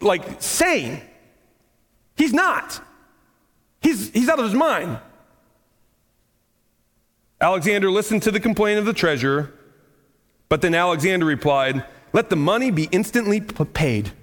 like 0.00 0.42
sane. 0.42 1.00
He's 2.16 2.32
not. 2.32 2.80
He's, 3.80 4.10
he's 4.10 4.28
out 4.28 4.38
of 4.38 4.44
his 4.44 4.54
mind. 4.54 4.98
Alexander 7.40 7.90
listened 7.90 8.22
to 8.22 8.30
the 8.30 8.40
complaint 8.40 8.78
of 8.78 8.86
the 8.86 8.92
treasurer, 8.92 9.52
but 10.48 10.62
then 10.62 10.74
Alexander 10.74 11.26
replied, 11.26 11.84
Let 12.12 12.30
the 12.30 12.36
money 12.36 12.70
be 12.70 12.88
instantly 12.90 13.40
paid. 13.40 14.12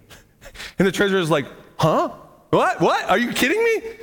And 0.78 0.88
the 0.88 0.92
treasurer 0.92 1.20
is 1.20 1.32
like, 1.32 1.48
Huh? 1.78 2.10
What? 2.50 2.80
What? 2.80 3.10
Are 3.10 3.18
you 3.18 3.34
kidding 3.34 3.64
me? 3.64 3.96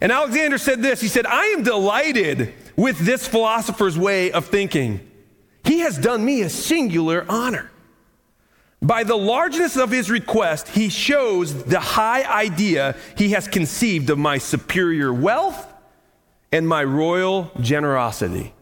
And 0.00 0.12
Alexander 0.12 0.58
said 0.58 0.82
this 0.82 1.00
He 1.00 1.08
said, 1.08 1.26
I 1.26 1.46
am 1.46 1.62
delighted 1.62 2.52
with 2.76 2.98
this 2.98 3.26
philosopher's 3.26 3.98
way 3.98 4.30
of 4.32 4.46
thinking. 4.46 5.08
He 5.64 5.80
has 5.80 5.96
done 5.96 6.24
me 6.24 6.42
a 6.42 6.50
singular 6.50 7.24
honor. 7.28 7.71
By 8.82 9.04
the 9.04 9.16
largeness 9.16 9.76
of 9.76 9.92
his 9.92 10.10
request, 10.10 10.68
he 10.68 10.88
shows 10.88 11.62
the 11.64 11.78
high 11.78 12.24
idea 12.24 12.96
he 13.16 13.30
has 13.30 13.46
conceived 13.46 14.10
of 14.10 14.18
my 14.18 14.38
superior 14.38 15.12
wealth 15.14 15.72
and 16.50 16.68
my 16.68 16.82
royal 16.82 17.52
generosity. 17.60 18.52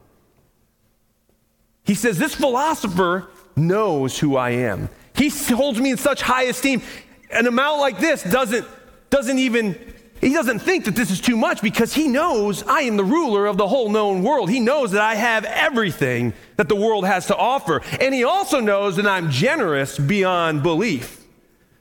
He 1.84 1.94
says, 1.94 2.18
This 2.18 2.34
philosopher 2.34 3.28
knows 3.56 4.18
who 4.18 4.36
I 4.36 4.50
am. 4.50 4.90
He 5.14 5.30
holds 5.30 5.80
me 5.80 5.92
in 5.92 5.96
such 5.96 6.20
high 6.20 6.44
esteem. 6.44 6.82
An 7.30 7.46
amount 7.46 7.80
like 7.80 7.98
this 7.98 8.22
doesn't, 8.22 8.66
doesn't 9.08 9.38
even 9.38 9.94
he 10.20 10.34
doesn't 10.34 10.58
think 10.58 10.84
that 10.84 10.94
this 10.94 11.10
is 11.10 11.20
too 11.20 11.36
much 11.36 11.62
because 11.62 11.94
he 11.94 12.06
knows 12.06 12.62
I 12.64 12.82
am 12.82 12.96
the 12.96 13.04
ruler 13.04 13.46
of 13.46 13.56
the 13.56 13.66
whole 13.66 13.88
known 13.88 14.22
world. 14.22 14.50
He 14.50 14.60
knows 14.60 14.90
that 14.92 15.00
I 15.00 15.14
have 15.14 15.44
everything 15.46 16.34
that 16.56 16.68
the 16.68 16.76
world 16.76 17.06
has 17.06 17.26
to 17.28 17.36
offer. 17.36 17.80
And 18.00 18.14
he 18.14 18.24
also 18.24 18.60
knows 18.60 18.96
that 18.96 19.06
I'm 19.06 19.30
generous 19.30 19.98
beyond 19.98 20.62
belief. 20.62 21.24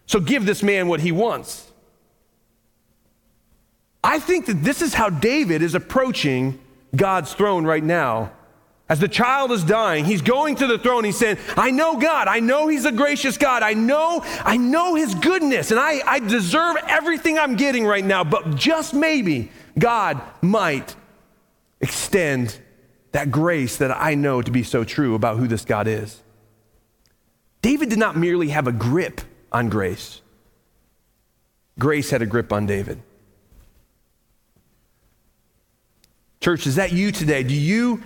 So 0.06 0.20
give 0.20 0.46
this 0.46 0.64
man 0.64 0.88
what 0.88 1.02
he 1.02 1.12
wants. 1.12 1.70
I 4.04 4.20
think 4.20 4.46
that 4.46 4.64
this 4.64 4.82
is 4.82 4.94
how 4.94 5.10
David 5.10 5.62
is 5.62 5.76
approaching 5.76 6.60
God's 6.96 7.34
throne 7.34 7.66
right 7.66 7.84
now 7.84 8.32
as 8.90 9.00
the 9.00 9.08
child 9.08 9.52
is 9.52 9.64
dying, 9.64 10.04
he's 10.04 10.24
going 10.24 10.56
to 10.56 10.66
the 10.66 10.80
throne. 10.80 11.04
He's 11.04 11.18
saying, 11.18 11.38
I 11.56 11.70
know 11.70 11.98
God. 12.00 12.28
I 12.28 12.40
know 12.40 12.68
He's 12.68 12.86
a 12.86 12.92
gracious 12.92 13.38
God. 13.38 13.62
I 13.62 13.74
know, 13.74 14.22
I 14.44 14.58
know 14.58 14.96
His 14.96 15.14
goodness, 15.14 15.70
and 15.70 15.80
I, 15.80 16.02
I 16.06 16.20
deserve 16.20 16.76
everything 16.88 17.38
I'm 17.38 17.56
getting 17.56 17.86
right 17.86 18.04
now. 18.04 18.24
But 18.24 18.56
just 18.56 18.96
maybe 18.96 19.52
God 19.78 20.20
might 20.42 20.96
extend 21.80 22.60
that 23.12 23.30
grace 23.30 23.78
that 23.78 23.92
I 23.92 24.16
know 24.16 24.42
to 24.42 24.50
be 24.50 24.64
so 24.64 24.84
true 24.84 25.14
about 25.14 25.38
who 25.38 25.48
this 25.48 25.66
God 25.66 25.88
is. 25.88 26.22
David 27.62 27.90
did 27.90 28.00
not 28.00 28.18
merely 28.18 28.50
have 28.50 28.68
a 28.68 28.72
grip 28.72 29.22
on 29.52 29.70
grace, 29.70 30.22
grace 31.78 32.10
had 32.10 32.24
a 32.24 32.26
grip 32.26 32.52
on 32.52 32.66
David. 32.66 33.00
Church, 36.42 36.66
is 36.66 36.76
that 36.76 36.92
you 36.92 37.12
today? 37.12 37.44
Do 37.44 37.54
you 37.54 38.02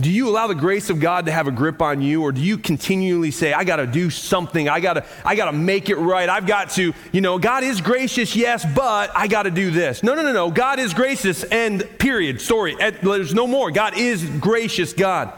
do 0.00 0.12
you 0.12 0.28
allow 0.28 0.46
the 0.46 0.54
grace 0.54 0.90
of 0.90 1.00
God 1.00 1.26
to 1.26 1.32
have 1.32 1.48
a 1.48 1.50
grip 1.50 1.82
on 1.82 2.00
you, 2.00 2.22
or 2.22 2.30
do 2.30 2.40
you 2.40 2.56
continually 2.56 3.32
say, 3.32 3.52
I 3.52 3.64
got 3.64 3.76
to 3.76 3.86
do 3.86 4.10
something, 4.10 4.68
I 4.68 4.78
got 4.78 4.94
to 4.94 5.04
I 5.24 5.34
got 5.34 5.46
to 5.46 5.52
make 5.52 5.90
it 5.90 5.96
right, 5.96 6.28
I've 6.28 6.46
got 6.46 6.70
to, 6.70 6.94
you 7.10 7.20
know, 7.20 7.38
God 7.38 7.64
is 7.64 7.80
gracious, 7.80 8.36
yes, 8.36 8.64
but 8.76 9.10
I 9.16 9.26
got 9.26 9.42
to 9.42 9.50
do 9.50 9.72
this. 9.72 10.04
No, 10.04 10.14
no, 10.14 10.22
no, 10.22 10.32
no. 10.32 10.52
God 10.52 10.78
is 10.78 10.94
gracious, 10.94 11.42
and 11.42 11.84
period, 11.98 12.40
story. 12.40 12.76
There's 12.76 13.34
no 13.34 13.48
more. 13.48 13.72
God 13.72 13.98
is 13.98 14.24
gracious, 14.24 14.92
God. 14.92 15.32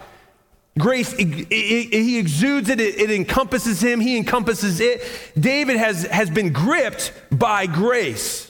Grace, 0.79 1.13
he 1.13 2.19
exudes 2.19 2.69
it, 2.69 2.81
it 2.81 3.11
encompasses 3.11 3.83
him, 3.83 3.99
he 3.99 4.17
encompasses 4.17 4.81
it. 4.81 5.03
David 5.39 5.79
has, 5.79 6.05
has 6.05 6.29
been 6.29 6.53
gripped 6.53 7.13
by 7.33 7.67
grace. 7.67 8.50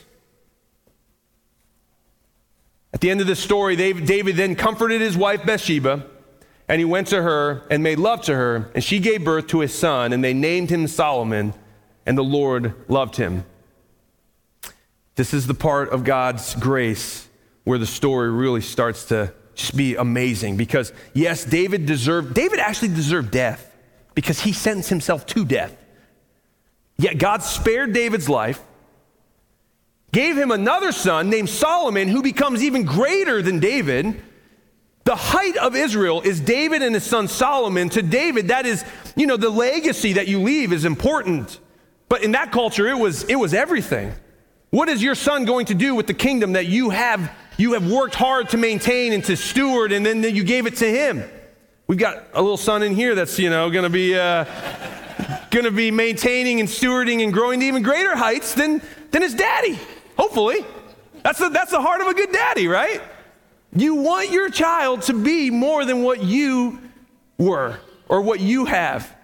At 3.01 3.03
the 3.05 3.11
end 3.13 3.23
of 3.23 3.27
the 3.29 3.35
story, 3.35 3.77
David 3.77 4.37
then 4.37 4.55
comforted 4.55 5.01
his 5.01 5.17
wife 5.17 5.47
Bathsheba, 5.47 6.05
and 6.69 6.79
he 6.79 6.85
went 6.85 7.07
to 7.07 7.23
her 7.23 7.67
and 7.71 7.83
made 7.83 7.99
love 7.99 8.21
to 8.25 8.37
her, 8.37 8.71
and 8.75 8.85
she 8.85 8.99
gave 8.99 9.25
birth 9.25 9.47
to 9.47 9.61
his 9.61 9.73
son, 9.73 10.13
and 10.13 10.23
they 10.23 10.35
named 10.35 10.69
him 10.69 10.87
Solomon, 10.87 11.55
and 12.05 12.19
the 12.19 12.23
Lord 12.23 12.75
loved 12.89 13.17
him. 13.17 13.47
This 15.15 15.33
is 15.33 15.47
the 15.47 15.55
part 15.55 15.89
of 15.89 16.05
God's 16.05 16.55
grace 16.57 17.27
where 17.65 17.79
the 17.79 17.87
story 17.87 18.31
really 18.31 18.61
starts 18.61 19.07
to 19.07 19.33
just 19.55 19.75
be 19.75 19.97
amazing 19.97 20.59
because, 20.59 20.93
yes, 21.15 21.43
David 21.43 21.87
deserved, 21.87 22.35
David 22.35 22.59
actually 22.59 22.89
deserved 22.89 23.31
death 23.31 23.75
because 24.15 24.41
he 24.41 24.53
sentenced 24.53 24.91
himself 24.91 25.25
to 25.25 25.47
death. 25.47 25.75
Yet 26.99 27.17
God 27.17 27.43
spared 27.43 27.95
David's 27.95 28.29
life 28.29 28.61
gave 30.13 30.37
him 30.37 30.51
another 30.51 30.93
son 30.93 31.31
named 31.31 31.49
Solomon, 31.49 32.09
who 32.09 32.23
becomes 32.23 32.63
even 32.63 32.85
greater 32.85 33.43
than 33.43 33.61
David. 33.61 34.23
The 35.05 35.17
height 35.17 35.57
of 35.57 35.75
Israel 35.75 36.21
is 36.21 36.41
David 36.41 36.83
and 36.83 36.95
his 36.95 37.05
son 37.05 37.29
Solomon. 37.29 37.89
To 37.91 38.03
David, 38.03 38.49
that 38.49 38.67
is, 38.67 38.85
you 39.17 39.27
know, 39.27 39.37
the 39.37 39.51
legacy 39.51 40.15
that 40.15 40.29
you 40.29 40.41
leave 40.41 40.73
is 40.73 40.85
important. 40.85 41.59
But 42.09 42.23
in 42.25 42.33
that 42.33 42.53
culture, 42.53 42.87
it 42.89 42.99
was, 42.99 43.25
it 43.25 43.37
was 43.37 43.55
everything. 43.55 44.13
What 44.71 44.89
is 44.89 45.03
your 45.03 45.15
son 45.15 45.45
going 45.45 45.67
to 45.67 45.75
do 45.75 45.95
with 45.95 46.07
the 46.07 46.15
kingdom 46.15 46.53
that 46.53 46.67
you 46.67 46.91
have, 46.91 47.31
you 47.57 47.73
have 47.73 47.91
worked 47.91 48.15
hard 48.15 48.51
to 48.51 48.57
maintain 48.57 49.13
and 49.13 49.25
to 49.25 49.37
steward, 49.37 49.91
and 49.93 50.05
then 50.05 50.23
you 50.23 50.45
gave 50.45 50.67
it 50.67 50.77
to 50.77 50.89
him? 50.89 51.25
We've 51.87 51.99
got 51.99 52.25
a 52.35 52.41
little 52.41 52.57
son 52.57 52.85
in 52.85 52.95
here 52.95 53.17
that's, 53.17 53.39
you 53.39 53.51
know, 53.51 53.69
going 53.71 53.83
to 53.83 53.91
be, 53.91 54.17
uh, 54.17 54.45
going 55.51 55.65
to 55.65 55.73
be 55.73 55.91
maintaining 55.91 56.61
and 56.61 56.69
stewarding 56.69 57.23
and 57.25 57.33
growing 57.33 57.61
to 57.61 57.67
even 57.67 57.83
greater 57.83 58.15
heights 58.15 58.55
than, 58.55 58.81
than 59.11 59.23
his 59.23 59.35
daddy. 59.35 59.79
Hopefully. 60.21 60.67
That's 61.23 61.39
the, 61.39 61.49
that's 61.49 61.71
the 61.71 61.81
heart 61.81 62.03
of 62.03 62.07
a 62.07 62.13
good 62.13 62.31
daddy, 62.31 62.69
right? 62.69 63.01
You 63.75 63.95
want 63.95 64.31
your 64.31 64.51
child 64.51 65.01
to 65.03 65.15
be 65.15 65.49
more 65.49 65.87
than 65.87 66.03
what 66.03 66.23
you 66.23 66.79
were 67.39 67.79
or 68.07 68.21
what 68.21 68.39
you 68.39 68.67
have. 68.67 69.17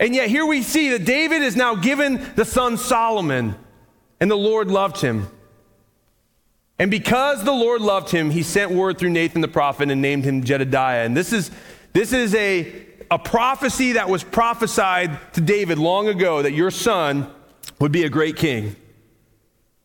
And 0.00 0.12
yet, 0.12 0.28
here 0.28 0.44
we 0.44 0.64
see 0.64 0.90
that 0.90 1.04
David 1.04 1.42
is 1.42 1.54
now 1.54 1.76
given 1.76 2.32
the 2.34 2.44
son 2.44 2.78
Solomon, 2.78 3.54
and 4.18 4.28
the 4.28 4.36
Lord 4.36 4.72
loved 4.72 5.00
him. 5.00 5.28
And 6.80 6.90
because 6.90 7.44
the 7.44 7.52
Lord 7.52 7.80
loved 7.80 8.10
him, 8.10 8.30
he 8.30 8.42
sent 8.42 8.72
word 8.72 8.98
through 8.98 9.10
Nathan 9.10 9.42
the 9.42 9.48
prophet 9.48 9.88
and 9.88 10.02
named 10.02 10.24
him 10.24 10.42
Jedediah. 10.42 11.04
And 11.04 11.16
this 11.16 11.32
is, 11.32 11.52
this 11.92 12.12
is 12.12 12.34
a, 12.34 12.86
a 13.08 13.20
prophecy 13.20 13.92
that 13.92 14.08
was 14.08 14.24
prophesied 14.24 15.16
to 15.34 15.40
David 15.40 15.78
long 15.78 16.08
ago 16.08 16.42
that 16.42 16.54
your 16.54 16.72
son 16.72 17.32
would 17.78 17.92
be 17.92 18.02
a 18.02 18.08
great 18.08 18.34
king. 18.34 18.74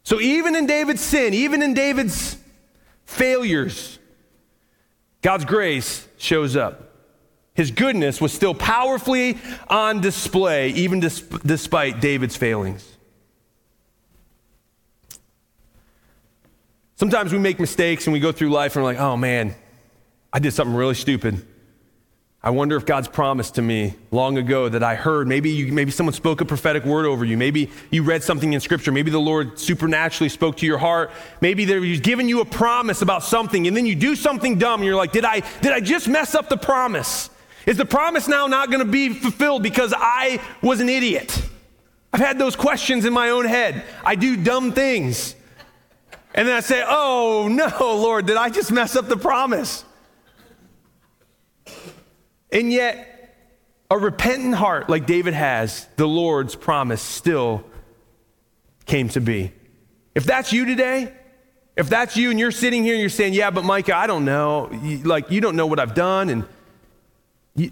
So 0.05 0.21
even 0.21 0.55
in 0.55 0.67
David's 0.67 1.01
sin, 1.01 1.33
even 1.33 1.63
in 1.63 1.73
David's 1.73 2.37
failures, 3.05 3.97
God's 5.23 5.45
grace 5.45 6.07
shows 6.17 6.55
up. 6.55 6.93
His 7.55 7.71
goodness 7.71 8.21
was 8.21 8.31
still 8.31 8.53
powerfully 8.53 9.39
on 9.67 10.01
display, 10.01 10.69
even 10.69 10.99
despite 10.99 12.01
David's 12.01 12.37
failings. 12.37 12.87
Sometimes 16.97 17.33
we 17.33 17.39
make 17.39 17.59
mistakes 17.59 18.05
and 18.05 18.13
we 18.13 18.19
go 18.19 18.31
through 18.31 18.51
life 18.51 18.75
and 18.75 18.85
we're 18.85 18.91
like, 18.91 18.99
oh 18.99 19.17
man, 19.17 19.55
I 20.31 20.37
did 20.37 20.53
something 20.53 20.75
really 20.75 20.93
stupid. 20.93 21.45
I 22.45 22.51
wonder 22.51 22.75
if 22.75 22.85
God's 22.85 23.07
promised 23.07 23.55
to 23.55 23.63
me 23.63 23.95
long 24.11 24.37
ago 24.37 24.69
that 24.69 24.83
I 24.83 24.93
heard. 24.93 25.27
Maybe, 25.27 25.49
you, 25.49 25.73
maybe 25.73 25.89
someone 25.89 26.13
spoke 26.13 26.41
a 26.41 26.45
prophetic 26.45 26.85
word 26.85 27.07
over 27.07 27.25
you. 27.25 27.37
Maybe 27.37 27.71
you 27.89 28.03
read 28.03 28.21
something 28.21 28.53
in 28.53 28.59
Scripture. 28.59 28.91
Maybe 28.91 29.09
the 29.09 29.19
Lord 29.19 29.57
supernaturally 29.57 30.29
spoke 30.29 30.57
to 30.57 30.65
your 30.67 30.77
heart. 30.77 31.09
Maybe 31.41 31.65
He's 31.65 32.01
given 32.01 32.29
you 32.29 32.41
a 32.41 32.45
promise 32.45 33.01
about 33.01 33.23
something, 33.23 33.65
and 33.65 33.75
then 33.75 33.87
you 33.87 33.95
do 33.95 34.15
something 34.15 34.59
dumb, 34.59 34.81
and 34.81 34.85
you're 34.85 34.95
like, 34.95 35.11
did 35.11 35.25
I, 35.25 35.39
did 35.61 35.71
I 35.71 35.79
just 35.79 36.07
mess 36.07 36.35
up 36.35 36.47
the 36.47 36.55
promise? 36.55 37.31
Is 37.65 37.77
the 37.77 37.85
promise 37.85 38.27
now 38.27 38.45
not 38.45 38.69
going 38.69 38.85
to 38.85 38.91
be 38.91 39.09
fulfilled 39.09 39.63
because 39.63 39.91
I 39.97 40.39
was 40.61 40.81
an 40.81 40.87
idiot? 40.87 41.41
I've 42.13 42.19
had 42.19 42.37
those 42.37 42.55
questions 42.55 43.05
in 43.05 43.13
my 43.13 43.31
own 43.31 43.45
head. 43.45 43.83
I 44.03 44.13
do 44.13 44.37
dumb 44.37 44.71
things. 44.71 45.35
And 46.35 46.47
then 46.47 46.55
I 46.55 46.59
say, 46.59 46.83
oh 46.85 47.47
no, 47.49 47.71
Lord, 47.79 48.27
did 48.27 48.37
I 48.37 48.49
just 48.49 48.71
mess 48.71 48.95
up 48.95 49.07
the 49.07 49.17
promise? 49.17 49.83
And 52.55 52.71
yet, 52.71 53.11
a 53.91 53.97
repentant 53.97 54.55
heart 54.55 54.89
like 54.89 55.05
David 55.05 55.33
has, 55.33 55.85
the 55.97 56.07
Lord's 56.07 56.55
promise 56.55 57.01
still 57.01 57.65
came 58.85 59.09
to 59.09 59.19
be. 59.19 59.51
If 60.15 60.23
that's 60.23 60.53
you 60.53 60.63
today, 60.63 61.11
if 61.75 61.89
that's 61.89 62.15
you 62.15 62.31
and 62.31 62.39
you're 62.39 62.51
sitting 62.51 62.83
here 62.83 62.93
and 62.93 63.01
you're 63.01 63.09
saying, 63.09 63.33
yeah, 63.33 63.51
but 63.51 63.65
Micah, 63.65 63.97
I 63.97 64.07
don't 64.07 64.23
know. 64.23 64.69
Like, 65.03 65.31
you 65.31 65.41
don't 65.41 65.57
know 65.57 65.67
what 65.67 65.79
I've 65.79 65.95
done 65.95 66.29
and 66.29 66.45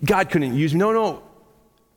God 0.03 0.29
couldn't 0.29 0.53
use 0.53 0.73
me. 0.73 0.79
No, 0.79 0.91
no. 0.91 1.23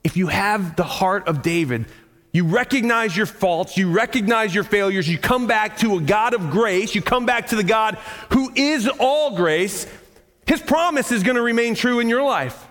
If 0.04 0.16
you 0.16 0.28
have 0.28 0.76
the 0.76 0.84
heart 0.84 1.26
of 1.26 1.42
David, 1.42 1.86
you 2.32 2.44
recognize 2.44 3.16
your 3.16 3.26
faults, 3.26 3.76
you 3.76 3.90
recognize 3.90 4.54
your 4.54 4.62
failures, 4.62 5.08
you 5.08 5.18
come 5.18 5.48
back 5.48 5.78
to 5.78 5.96
a 5.96 6.00
God 6.00 6.34
of 6.34 6.50
grace, 6.50 6.94
you 6.94 7.02
come 7.02 7.26
back 7.26 7.48
to 7.48 7.56
the 7.56 7.64
God 7.64 7.98
who 8.32 8.52
is 8.54 8.88
all 9.00 9.34
grace, 9.34 9.88
his 10.46 10.60
promise 10.62 11.10
is 11.10 11.24
going 11.24 11.34
to 11.34 11.42
remain 11.42 11.74
true 11.74 11.98
in 11.98 12.08
your 12.08 12.22
life. 12.22 12.65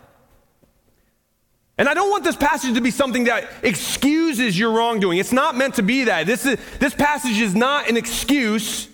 And 1.78 1.90
I 1.90 1.94
don't 1.94 2.10
want 2.10 2.24
this 2.24 2.38
passage 2.38 2.74
to 2.76 2.82
be 2.82 2.92
something 2.92 3.26
that 3.26 3.50
excuses 3.62 4.58
your 4.58 4.72
wrongdoing. 4.72 5.18
It's 5.18 5.34
not 5.34 5.58
meant 5.58 5.76
to 5.76 5.84
be 5.84 6.06
that. 6.06 6.26
This, 6.26 6.46
is, 6.46 6.58
this 6.80 6.94
passage 6.94 7.40
is 7.40 7.54
not 7.54 7.90
an 7.90 7.98
excuse 7.98 8.88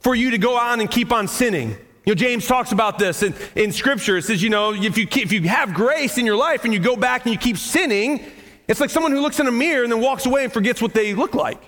for 0.00 0.14
you 0.14 0.32
to 0.32 0.38
go 0.38 0.58
on 0.58 0.80
and 0.80 0.90
keep 0.90 1.12
on 1.12 1.28
sinning. 1.28 1.70
You 2.04 2.12
know, 2.12 2.14
James 2.14 2.46
talks 2.46 2.72
about 2.72 2.98
this 2.98 3.22
in, 3.22 3.34
in 3.54 3.72
Scripture. 3.72 4.18
It 4.18 4.24
says, 4.24 4.42
you 4.42 4.50
know, 4.50 4.74
if 4.74 4.98
you, 4.98 5.06
if 5.10 5.32
you 5.32 5.42
have 5.42 5.72
grace 5.72 6.18
in 6.18 6.26
your 6.26 6.36
life 6.36 6.64
and 6.64 6.74
you 6.74 6.80
go 6.80 6.96
back 6.96 7.24
and 7.24 7.32
you 7.32 7.38
keep 7.38 7.56
sinning, 7.56 8.24
it's 8.66 8.80
like 8.80 8.90
someone 8.90 9.12
who 9.12 9.20
looks 9.20 9.38
in 9.40 9.46
a 9.46 9.52
mirror 9.52 9.84
and 9.84 9.92
then 9.92 10.00
walks 10.00 10.26
away 10.26 10.44
and 10.44 10.52
forgets 10.52 10.82
what 10.82 10.94
they 10.94 11.14
look 11.14 11.34
like. 11.34 11.62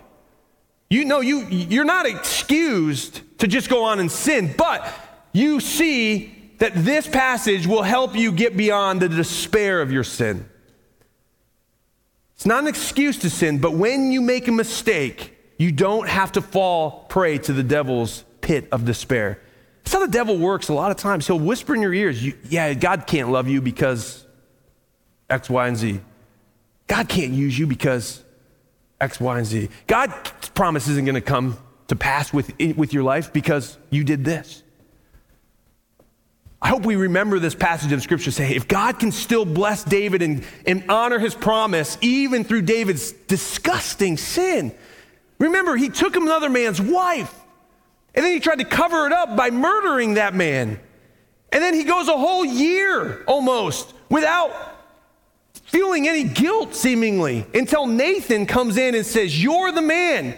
You 0.91 1.05
know, 1.05 1.21
you, 1.21 1.47
you're 1.47 1.85
not 1.85 2.05
excused 2.05 3.23
to 3.39 3.47
just 3.47 3.69
go 3.69 3.85
on 3.85 4.01
and 4.01 4.11
sin, 4.11 4.55
but 4.59 4.93
you 5.33 5.61
see 5.61 6.36
that 6.59 6.73
this 6.75 7.07
passage 7.07 7.67
will 7.67 7.83
help 7.83 8.17
you 8.17 8.33
get 8.33 8.57
beyond 8.57 9.01
the 9.01 9.09
despair 9.09 9.81
of 9.81 9.93
your 9.93 10.05
sin. 10.05 10.49
It's 12.35 12.47
not 12.47 12.63
an 12.63 12.69
excuse 12.69 13.19
to 13.21 13.31
sin, 13.31 13.59
but 13.59 13.75
when 13.75 14.13
you 14.13 14.21
make 14.21 14.49
a 14.49 14.53
mistake, 14.53 15.37
you 15.59 15.73
don't 15.73 16.09
have 16.09 16.33
to 16.33 16.43
fall 16.43 17.07
prey 17.09 17.39
to 17.39 17.53
the 17.53 17.63
devil's 17.63 18.25
pit 18.41 18.69
of 18.73 18.85
despair. 18.85 19.41
That's 19.83 19.95
how 19.95 20.05
the 20.05 20.13
devil 20.13 20.37
works 20.37 20.69
a 20.69 20.75
lot 20.75 20.91
of 20.91 20.97
times. 20.97 21.27
He'll 21.27 21.39
whisper 21.39 21.75
in 21.75 21.81
your 21.81 21.95
ears, 21.95 22.25
Yeah, 22.51 22.75
God 22.75 23.07
can't 23.07 23.31
love 23.31 23.49
you 23.49 23.63
because 23.63 24.27
X, 25.31 25.49
Y, 25.49 25.69
and 25.69 25.77
Z. 25.77 26.01
God 26.89 27.09
can't 27.09 27.33
use 27.33 27.59
you 27.59 27.67
because 27.67 28.23
X, 29.01 29.21
Y, 29.21 29.39
and 29.39 29.47
Z. 29.47 29.69
God's 29.87 30.49
promise 30.51 30.89
isn't 30.89 31.05
going 31.05 31.15
to 31.15 31.21
come 31.21 31.59
to 31.89 31.97
pass 31.97 32.33
with, 32.33 32.53
with 32.77 32.93
your 32.93 33.03
life 33.03 33.33
because 33.33 33.79
you 33.91 34.05
did 34.05 34.25
this. 34.25 34.63
I 36.67 36.71
hope 36.71 36.85
we 36.85 36.97
remember 36.97 37.39
this 37.39 37.55
passage 37.55 37.93
of 37.93 38.03
Scripture 38.03 38.33
say, 38.33 38.57
if 38.57 38.67
God 38.67 38.99
can 38.99 39.13
still 39.13 39.45
bless 39.45 39.85
David 39.85 40.21
and, 40.21 40.43
and 40.67 40.83
honor 40.89 41.21
his 41.21 41.33
promise, 41.33 41.97
even 42.01 42.43
through 42.43 42.63
David's 42.63 43.13
disgusting 43.13 44.17
sin. 44.17 44.75
Remember, 45.39 45.77
he 45.77 45.91
took 45.91 46.17
another 46.17 46.51
man's 46.51 46.81
wife, 46.81 47.33
and 48.17 48.25
then 48.25 48.33
he 48.33 48.41
tried 48.41 48.59
to 48.59 48.65
cover 48.65 49.07
it 49.07 49.13
up 49.13 49.37
by 49.37 49.51
murdering 49.51 50.15
that 50.15 50.35
man. 50.35 50.81
And 51.53 51.63
then 51.63 51.73
he 51.73 51.85
goes 51.85 52.09
a 52.09 52.19
whole 52.19 52.45
year 52.45 53.23
almost 53.29 53.95
without 54.09 54.51
feeling 55.67 56.09
any 56.09 56.25
guilt, 56.25 56.75
seemingly, 56.75 57.47
until 57.55 57.87
Nathan 57.87 58.45
comes 58.45 58.77
in 58.77 58.97
and 58.97 59.07
says, 59.07 59.41
You're 59.41 59.71
the 59.71 59.83
man. 59.83 60.35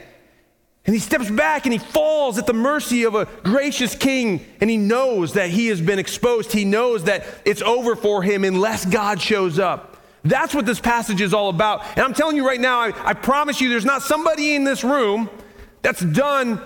And 0.88 0.94
he 0.94 1.00
steps 1.00 1.28
back 1.30 1.66
and 1.66 1.72
he 1.74 1.78
falls 1.78 2.38
at 2.38 2.46
the 2.46 2.54
mercy 2.54 3.04
of 3.04 3.14
a 3.14 3.26
gracious 3.42 3.94
king, 3.94 4.42
and 4.58 4.70
he 4.70 4.78
knows 4.78 5.34
that 5.34 5.50
he 5.50 5.66
has 5.66 5.82
been 5.82 5.98
exposed. 5.98 6.50
He 6.50 6.64
knows 6.64 7.04
that 7.04 7.26
it's 7.44 7.60
over 7.60 7.94
for 7.94 8.22
him 8.22 8.42
unless 8.42 8.86
God 8.86 9.20
shows 9.20 9.58
up. 9.58 9.98
That's 10.24 10.54
what 10.54 10.64
this 10.64 10.80
passage 10.80 11.20
is 11.20 11.34
all 11.34 11.50
about. 11.50 11.84
And 11.90 12.00
I'm 12.06 12.14
telling 12.14 12.36
you 12.36 12.46
right 12.46 12.58
now, 12.58 12.80
I, 12.80 13.10
I 13.10 13.12
promise 13.12 13.60
you, 13.60 13.68
there's 13.68 13.84
not 13.84 14.00
somebody 14.00 14.54
in 14.54 14.64
this 14.64 14.82
room 14.82 15.28
that's 15.82 16.00
done 16.00 16.58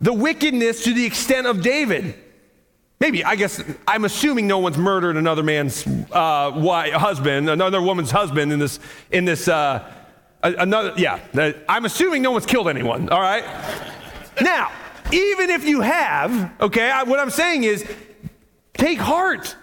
the 0.00 0.14
wickedness 0.14 0.84
to 0.84 0.94
the 0.94 1.04
extent 1.04 1.46
of 1.46 1.60
David. 1.60 2.14
Maybe, 3.00 3.22
I 3.22 3.36
guess, 3.36 3.62
I'm 3.86 4.06
assuming 4.06 4.46
no 4.46 4.60
one's 4.60 4.78
murdered 4.78 5.18
another 5.18 5.42
man's 5.42 5.86
uh, 5.86 6.52
wife, 6.56 6.94
husband, 6.94 7.50
another 7.50 7.82
woman's 7.82 8.12
husband 8.12 8.50
in 8.50 8.60
this, 8.60 8.80
in 9.10 9.26
this, 9.26 9.46
uh, 9.46 9.92
another, 10.58 10.94
yeah. 10.96 11.20
I'm 11.68 11.84
assuming 11.84 12.22
no 12.22 12.30
one's 12.30 12.46
killed 12.46 12.68
anyone, 12.68 13.08
all 13.08 13.20
right? 13.20 13.44
now, 14.40 14.70
even 15.12 15.50
if 15.50 15.64
you 15.66 15.80
have, 15.80 16.52
okay, 16.60 16.90
I, 16.90 17.02
what 17.04 17.18
I'm 17.18 17.30
saying 17.30 17.64
is 17.64 17.88
take 18.74 18.98
heart. 18.98 19.56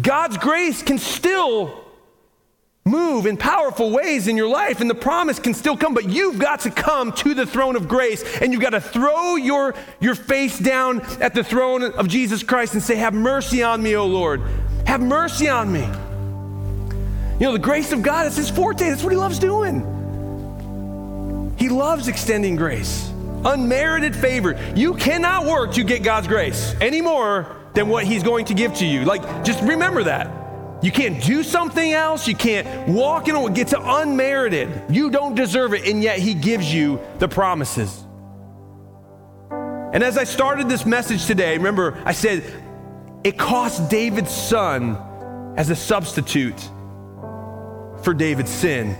God's 0.00 0.36
grace 0.38 0.82
can 0.82 0.98
still 0.98 1.84
move 2.84 3.26
in 3.26 3.36
powerful 3.36 3.90
ways 3.90 4.28
in 4.28 4.36
your 4.36 4.48
life, 4.48 4.80
and 4.80 4.88
the 4.88 4.94
promise 4.94 5.38
can 5.38 5.54
still 5.54 5.76
come, 5.76 5.94
but 5.94 6.08
you've 6.08 6.38
got 6.38 6.60
to 6.60 6.70
come 6.70 7.12
to 7.12 7.34
the 7.34 7.46
throne 7.46 7.76
of 7.76 7.88
grace, 7.88 8.24
and 8.40 8.52
you've 8.52 8.62
got 8.62 8.70
to 8.70 8.80
throw 8.80 9.36
your, 9.36 9.74
your 10.00 10.14
face 10.14 10.58
down 10.58 11.00
at 11.20 11.34
the 11.34 11.44
throne 11.44 11.82
of 11.82 12.08
Jesus 12.08 12.42
Christ 12.42 12.74
and 12.74 12.82
say, 12.82 12.96
Have 12.96 13.14
mercy 13.14 13.62
on 13.62 13.82
me, 13.82 13.94
O 13.94 14.06
Lord. 14.06 14.42
Have 14.86 15.00
mercy 15.00 15.48
on 15.48 15.70
me. 15.70 15.86
You 17.38 17.46
know, 17.46 17.52
the 17.52 17.58
grace 17.58 17.92
of 17.92 18.02
God 18.02 18.26
is 18.26 18.36
his 18.36 18.50
forte. 18.50 18.88
That's 18.88 19.02
what 19.02 19.12
he 19.12 19.18
loves 19.18 19.38
doing. 19.38 19.97
He 21.68 21.74
loves 21.74 22.08
extending 22.08 22.56
grace, 22.56 23.12
unmerited 23.44 24.16
favor. 24.16 24.58
You 24.74 24.94
cannot 24.94 25.44
work 25.44 25.72
to 25.72 25.84
get 25.84 26.02
God's 26.02 26.26
grace 26.26 26.74
any 26.80 27.02
more 27.02 27.58
than 27.74 27.90
what 27.90 28.04
he's 28.04 28.22
going 28.22 28.46
to 28.46 28.54
give 28.54 28.72
to 28.76 28.86
you. 28.86 29.04
Like, 29.04 29.44
just 29.44 29.60
remember 29.62 30.02
that. 30.04 30.32
You 30.82 30.90
can't 30.90 31.22
do 31.22 31.42
something 31.42 31.92
else. 31.92 32.26
You 32.26 32.34
can't 32.34 32.88
walk 32.88 33.28
in 33.28 33.36
it. 33.36 33.58
It's 33.58 33.74
unmerited. 33.76 34.84
You 34.88 35.10
don't 35.10 35.34
deserve 35.34 35.74
it, 35.74 35.86
and 35.86 36.02
yet 36.02 36.18
He 36.20 36.32
gives 36.32 36.72
you 36.72 37.00
the 37.18 37.28
promises. 37.28 38.02
And 39.50 40.02
as 40.02 40.16
I 40.16 40.24
started 40.24 40.70
this 40.70 40.86
message 40.86 41.26
today, 41.26 41.58
remember, 41.58 42.00
I 42.06 42.12
said 42.12 42.44
it 43.24 43.36
cost 43.36 43.90
David's 43.90 44.30
son 44.30 44.96
as 45.58 45.68
a 45.68 45.76
substitute 45.76 46.60
for 48.02 48.14
David's 48.14 48.50
sin. 48.50 48.96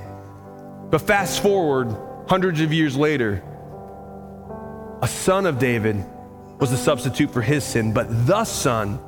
But 0.90 1.00
fast 1.00 1.42
forward 1.42 1.96
hundreds 2.28 2.60
of 2.60 2.72
years 2.72 2.96
later, 2.96 3.42
a 5.02 5.08
son 5.08 5.46
of 5.46 5.58
David 5.58 6.04
was 6.60 6.70
the 6.70 6.76
substitute 6.76 7.30
for 7.32 7.40
his 7.40 7.64
sin, 7.64 7.92
but 7.92 8.26
the 8.26 8.44
son 8.44 9.00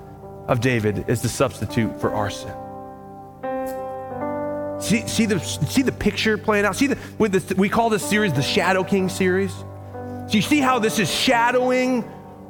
of 0.48 0.60
David 0.60 1.04
is 1.08 1.20
the 1.20 1.28
substitute 1.28 2.00
for 2.00 2.12
our 2.12 2.30
sin. 2.30 2.54
See, 4.80 5.06
see, 5.06 5.26
the, 5.26 5.38
see 5.38 5.82
the 5.82 5.92
picture 5.92 6.38
playing 6.38 6.64
out? 6.64 6.74
See, 6.74 6.86
the, 6.86 6.98
with 7.18 7.32
this, 7.32 7.52
we 7.54 7.68
call 7.68 7.90
this 7.90 8.08
series 8.08 8.32
the 8.32 8.42
Shadow 8.42 8.82
King 8.82 9.10
series. 9.10 9.52
So 9.52 10.30
you 10.30 10.42
see 10.42 10.60
how 10.60 10.78
this 10.78 10.98
is 10.98 11.10
shadowing 11.10 12.02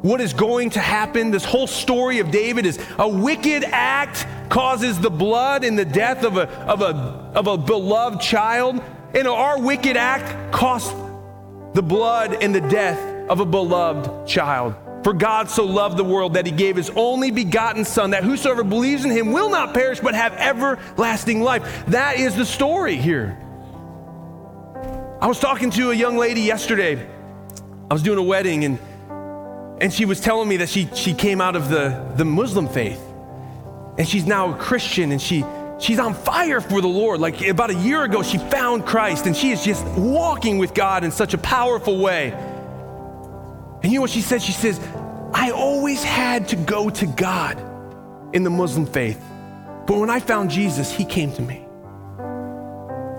what 0.02 0.20
is 0.20 0.32
going 0.32 0.70
to 0.70 0.80
happen. 0.80 1.32
This 1.32 1.44
whole 1.44 1.66
story 1.66 2.20
of 2.20 2.30
David 2.30 2.66
is 2.66 2.78
a 2.98 3.08
wicked 3.08 3.64
act 3.64 4.26
causes 4.48 5.00
the 5.00 5.10
blood 5.10 5.64
and 5.64 5.78
the 5.78 5.84
death 5.84 6.24
of 6.24 6.36
a, 6.36 6.48
of 6.48 6.82
a, 6.82 6.94
of 7.34 7.46
a 7.48 7.58
beloved 7.58 8.20
child. 8.20 8.80
And 9.14 9.26
our 9.26 9.60
wicked 9.60 9.96
act 9.96 10.52
cost 10.52 10.94
the 11.74 11.82
blood 11.82 12.42
and 12.42 12.54
the 12.54 12.60
death 12.60 12.98
of 13.28 13.40
a 13.40 13.44
beloved 13.44 14.28
child. 14.28 14.74
For 15.02 15.14
God 15.14 15.48
so 15.48 15.64
loved 15.64 15.96
the 15.96 16.04
world 16.04 16.34
that 16.34 16.44
he 16.44 16.52
gave 16.52 16.76
his 16.76 16.90
only 16.90 17.30
begotten 17.30 17.84
Son, 17.84 18.10
that 18.10 18.22
whosoever 18.22 18.62
believes 18.62 19.04
in 19.04 19.10
him 19.10 19.32
will 19.32 19.48
not 19.48 19.72
perish 19.72 20.00
but 20.00 20.14
have 20.14 20.34
everlasting 20.34 21.42
life. 21.42 21.86
That 21.86 22.18
is 22.18 22.36
the 22.36 22.44
story 22.44 22.96
here. 22.96 23.38
I 25.20 25.26
was 25.26 25.40
talking 25.40 25.70
to 25.72 25.90
a 25.90 25.94
young 25.94 26.16
lady 26.16 26.42
yesterday. 26.42 27.08
I 27.90 27.94
was 27.94 28.02
doing 28.02 28.18
a 28.18 28.22
wedding, 28.22 28.64
and, 28.64 28.78
and 29.80 29.92
she 29.92 30.04
was 30.04 30.20
telling 30.20 30.48
me 30.48 30.58
that 30.58 30.68
she, 30.68 30.88
she 30.94 31.14
came 31.14 31.40
out 31.40 31.56
of 31.56 31.68
the, 31.68 32.12
the 32.16 32.24
Muslim 32.24 32.68
faith. 32.68 33.00
And 33.98 34.08
she's 34.08 34.26
now 34.26 34.54
a 34.54 34.56
Christian, 34.56 35.12
and 35.12 35.20
she, 35.20 35.44
she's 35.80 35.98
on 35.98 36.14
fire 36.14 36.60
for 36.60 36.80
the 36.80 36.88
Lord. 36.88 37.20
Like 37.20 37.40
about 37.42 37.70
a 37.70 37.74
year 37.74 38.04
ago, 38.04 38.22
she 38.22 38.38
found 38.38 38.86
Christ, 38.86 39.26
and 39.26 39.36
she 39.36 39.50
is 39.50 39.64
just 39.64 39.84
walking 39.96 40.58
with 40.58 40.74
God 40.74 41.02
in 41.02 41.10
such 41.10 41.34
a 41.34 41.38
powerful 41.38 41.98
way. 41.98 42.30
And 43.82 43.90
you 43.90 43.98
know 43.98 44.02
what 44.02 44.10
she 44.10 44.20
said? 44.20 44.42
She 44.42 44.52
says, 44.52 44.78
I 45.32 45.50
always 45.50 46.04
had 46.04 46.48
to 46.48 46.56
go 46.56 46.90
to 46.90 47.06
God 47.06 47.58
in 48.34 48.44
the 48.44 48.50
Muslim 48.50 48.86
faith. 48.86 49.22
But 49.86 49.98
when 49.98 50.10
I 50.10 50.20
found 50.20 50.50
Jesus, 50.50 50.92
he 50.92 51.04
came 51.04 51.32
to 51.32 51.42
me. 51.42 51.66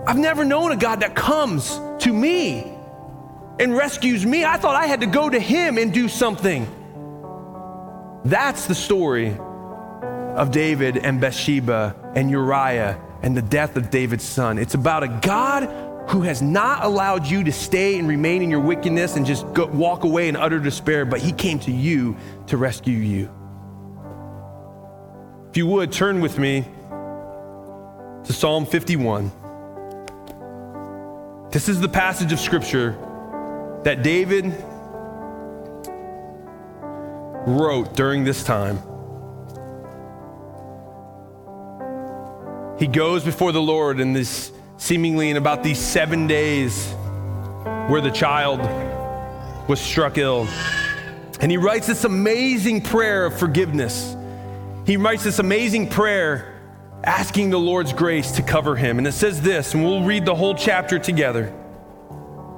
I've 0.07 0.17
never 0.17 0.45
known 0.45 0.71
a 0.71 0.77
God 0.77 1.01
that 1.01 1.15
comes 1.15 1.79
to 1.99 2.13
me 2.13 2.61
and 3.59 3.75
rescues 3.75 4.25
me. 4.25 4.45
I 4.45 4.57
thought 4.57 4.75
I 4.75 4.87
had 4.87 5.01
to 5.01 5.07
go 5.07 5.29
to 5.29 5.39
him 5.39 5.77
and 5.77 5.93
do 5.93 6.07
something. 6.07 6.67
That's 8.25 8.67
the 8.67 8.75
story 8.75 9.35
of 10.35 10.51
David 10.51 10.97
and 10.97 11.19
Bathsheba 11.19 11.95
and 12.15 12.29
Uriah 12.29 12.99
and 13.21 13.35
the 13.35 13.41
death 13.41 13.77
of 13.77 13.89
David's 13.89 14.23
son. 14.23 14.57
It's 14.57 14.73
about 14.73 15.03
a 15.03 15.19
God 15.21 15.69
who 16.09 16.21
has 16.21 16.41
not 16.41 16.83
allowed 16.83 17.25
you 17.27 17.43
to 17.43 17.51
stay 17.51 17.97
and 17.97 18.07
remain 18.07 18.41
in 18.41 18.49
your 18.49 18.59
wickedness 18.59 19.15
and 19.15 19.25
just 19.25 19.51
go, 19.53 19.67
walk 19.67 20.03
away 20.03 20.27
in 20.27 20.35
utter 20.35 20.59
despair, 20.59 21.05
but 21.05 21.21
he 21.21 21.31
came 21.31 21.59
to 21.59 21.71
you 21.71 22.17
to 22.47 22.57
rescue 22.57 22.97
you. 22.97 23.29
If 25.49 25.57
you 25.57 25.67
would, 25.67 25.91
turn 25.91 26.21
with 26.21 26.37
me 26.37 26.65
to 28.25 28.33
Psalm 28.33 28.65
51. 28.65 29.31
This 31.51 31.69
is 31.69 31.79
the 31.79 31.89
passage 31.89 32.31
of 32.31 32.39
scripture 32.39 32.97
that 33.83 34.03
David 34.03 34.45
wrote 37.47 37.95
during 37.95 38.23
this 38.23 38.43
time. 38.43 38.81
He 42.81 42.87
goes 42.87 43.23
before 43.23 43.51
the 43.51 43.61
Lord 43.61 43.99
in 43.99 44.11
this 44.11 44.51
seemingly 44.77 45.29
in 45.29 45.37
about 45.37 45.61
these 45.61 45.77
seven 45.77 46.25
days 46.25 46.91
where 47.87 48.01
the 48.01 48.09
child 48.09 48.59
was 49.69 49.79
struck 49.79 50.17
ill. 50.17 50.47
And 51.39 51.51
he 51.51 51.57
writes 51.57 51.85
this 51.85 52.05
amazing 52.05 52.81
prayer 52.81 53.27
of 53.27 53.37
forgiveness. 53.37 54.15
He 54.87 54.97
writes 54.97 55.23
this 55.23 55.37
amazing 55.37 55.89
prayer 55.89 56.59
asking 57.03 57.51
the 57.51 57.59
Lord's 57.59 57.93
grace 57.93 58.31
to 58.31 58.41
cover 58.41 58.75
him. 58.75 58.97
And 58.97 59.05
it 59.05 59.11
says 59.11 59.43
this, 59.43 59.75
and 59.75 59.83
we'll 59.83 60.01
read 60.01 60.25
the 60.25 60.33
whole 60.33 60.55
chapter 60.55 60.97
together, 60.97 61.53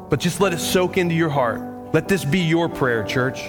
but 0.10 0.22
just 0.22 0.40
let 0.40 0.54
it 0.54 0.60
soak 0.60 0.98
into 0.98 1.16
your 1.16 1.32
heart. 1.32 1.60
Let 1.94 2.08
this 2.08 2.24
be 2.24 2.40
your 2.40 2.70
prayer, 2.70 3.04
church. 3.04 3.42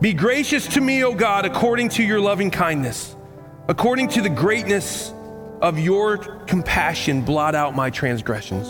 Be 0.00 0.14
gracious 0.14 0.66
to 0.68 0.80
me, 0.80 1.04
O 1.04 1.14
God, 1.14 1.44
according 1.44 1.90
to 1.90 2.02
your 2.02 2.20
loving 2.20 2.50
kindness, 2.50 3.14
according 3.68 4.08
to 4.08 4.22
the 4.22 4.30
greatness 4.30 5.12
of 5.64 5.78
your 5.78 6.18
compassion 6.44 7.22
blot 7.22 7.54
out 7.54 7.74
my 7.74 7.88
transgressions. 7.88 8.68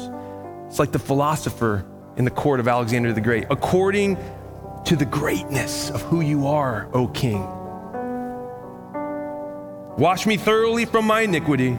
It's 0.68 0.78
like 0.78 0.92
the 0.92 1.00
philosopher 1.00 1.84
in 2.16 2.24
the 2.24 2.30
court 2.30 2.60
of 2.60 2.68
Alexander 2.68 3.12
the 3.12 3.20
Great. 3.20 3.46
According 3.50 4.16
to 4.84 4.94
the 4.94 5.04
greatness 5.04 5.90
of 5.90 6.02
who 6.02 6.20
you 6.20 6.46
are, 6.46 6.88
O 6.94 7.08
King. 7.08 7.40
Wash 9.98 10.24
me 10.24 10.36
thoroughly 10.36 10.84
from 10.84 11.04
my 11.04 11.22
iniquity 11.22 11.76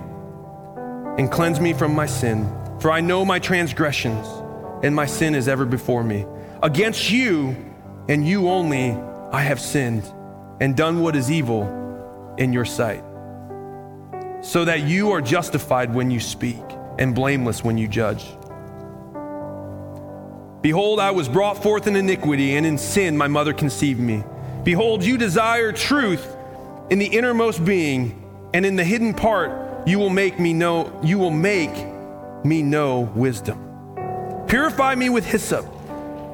and 1.17 1.31
cleanse 1.31 1.61
me 1.61 1.71
from 1.71 1.95
my 1.95 2.07
sin. 2.07 2.53
For 2.81 2.91
I 2.91 2.99
know 2.99 3.23
my 3.23 3.39
transgressions, 3.39 4.27
and 4.83 4.93
my 4.93 5.05
sin 5.05 5.33
is 5.33 5.47
ever 5.47 5.63
before 5.63 6.03
me. 6.03 6.25
Against 6.61 7.09
you 7.09 7.55
and 8.09 8.27
you 8.27 8.49
only 8.49 8.91
I 9.31 9.43
have 9.43 9.61
sinned 9.61 10.03
and 10.59 10.75
done 10.75 10.99
what 10.99 11.15
is 11.15 11.31
evil 11.31 12.35
in 12.37 12.51
your 12.51 12.65
sight 12.65 13.01
so 14.45 14.63
that 14.63 14.83
you 14.83 15.11
are 15.11 15.21
justified 15.21 15.91
when 15.91 16.11
you 16.11 16.19
speak 16.19 16.61
and 16.99 17.15
blameless 17.15 17.63
when 17.63 17.79
you 17.79 17.87
judge. 17.87 18.23
Behold, 20.61 20.99
I 20.99 21.09
was 21.09 21.27
brought 21.27 21.63
forth 21.63 21.87
in 21.87 21.95
iniquity, 21.95 22.55
and 22.55 22.65
in 22.65 22.77
sin 22.77 23.17
my 23.17 23.27
mother 23.27 23.53
conceived 23.53 23.99
me. 23.99 24.23
Behold, 24.63 25.03
you 25.03 25.17
desire 25.17 25.71
truth 25.71 26.37
in 26.91 26.99
the 26.99 27.07
innermost 27.07 27.65
being, 27.65 28.23
and 28.53 28.67
in 28.67 28.75
the 28.75 28.83
hidden 28.83 29.15
part 29.15 29.87
you 29.87 29.97
will 29.97 30.11
make 30.11 30.39
me 30.39 30.53
know 30.53 30.99
you 31.03 31.17
will 31.17 31.31
make 31.31 31.75
me 32.45 32.61
know 32.61 32.99
wisdom. 33.15 33.59
Purify 34.47 34.93
me 34.93 35.09
with 35.09 35.25
hyssop, 35.25 35.65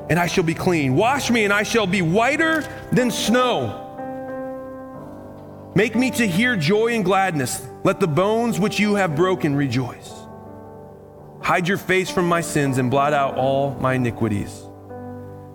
and 0.10 0.20
I 0.20 0.28
shall 0.28 0.44
be 0.44 0.54
clean. 0.54 0.96
Wash 0.96 1.32
me, 1.32 1.46
and 1.46 1.54
I 1.54 1.64
shall 1.64 1.88
be 1.88 2.02
whiter 2.02 2.62
than 2.92 3.10
snow. 3.10 3.81
Make 5.74 5.96
me 5.96 6.12
to 6.12 6.28
hear 6.28 6.58
joy 6.58 6.96
and 6.96 7.06
gladness. 7.06 7.66
Let 7.84 8.00
the 8.00 8.08
bones 8.08 8.60
which 8.60 8.80
you 8.80 8.96
have 8.96 9.16
broken 9.16 9.56
rejoice. 9.56 10.12
Hide 11.42 11.68
your 11.68 11.78
face 11.78 12.10
from 12.10 12.28
my 12.28 12.42
sins 12.42 12.78
and 12.78 12.92
blot 12.92 13.14
out 13.14 13.38
all 13.38 13.76
my 13.76 13.94
iniquities. 13.94 14.64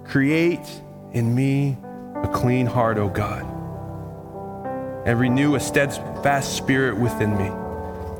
Create 0.04 0.66
in 1.12 1.34
me 1.34 1.76
a 2.22 2.28
clean 2.28 2.66
heart, 2.66 2.98
O 2.98 3.08
God, 3.08 3.44
and 5.06 5.20
renew 5.20 5.54
a 5.54 5.60
steadfast 5.60 6.56
spirit 6.56 6.96
within 6.96 7.36
me. 7.36 7.65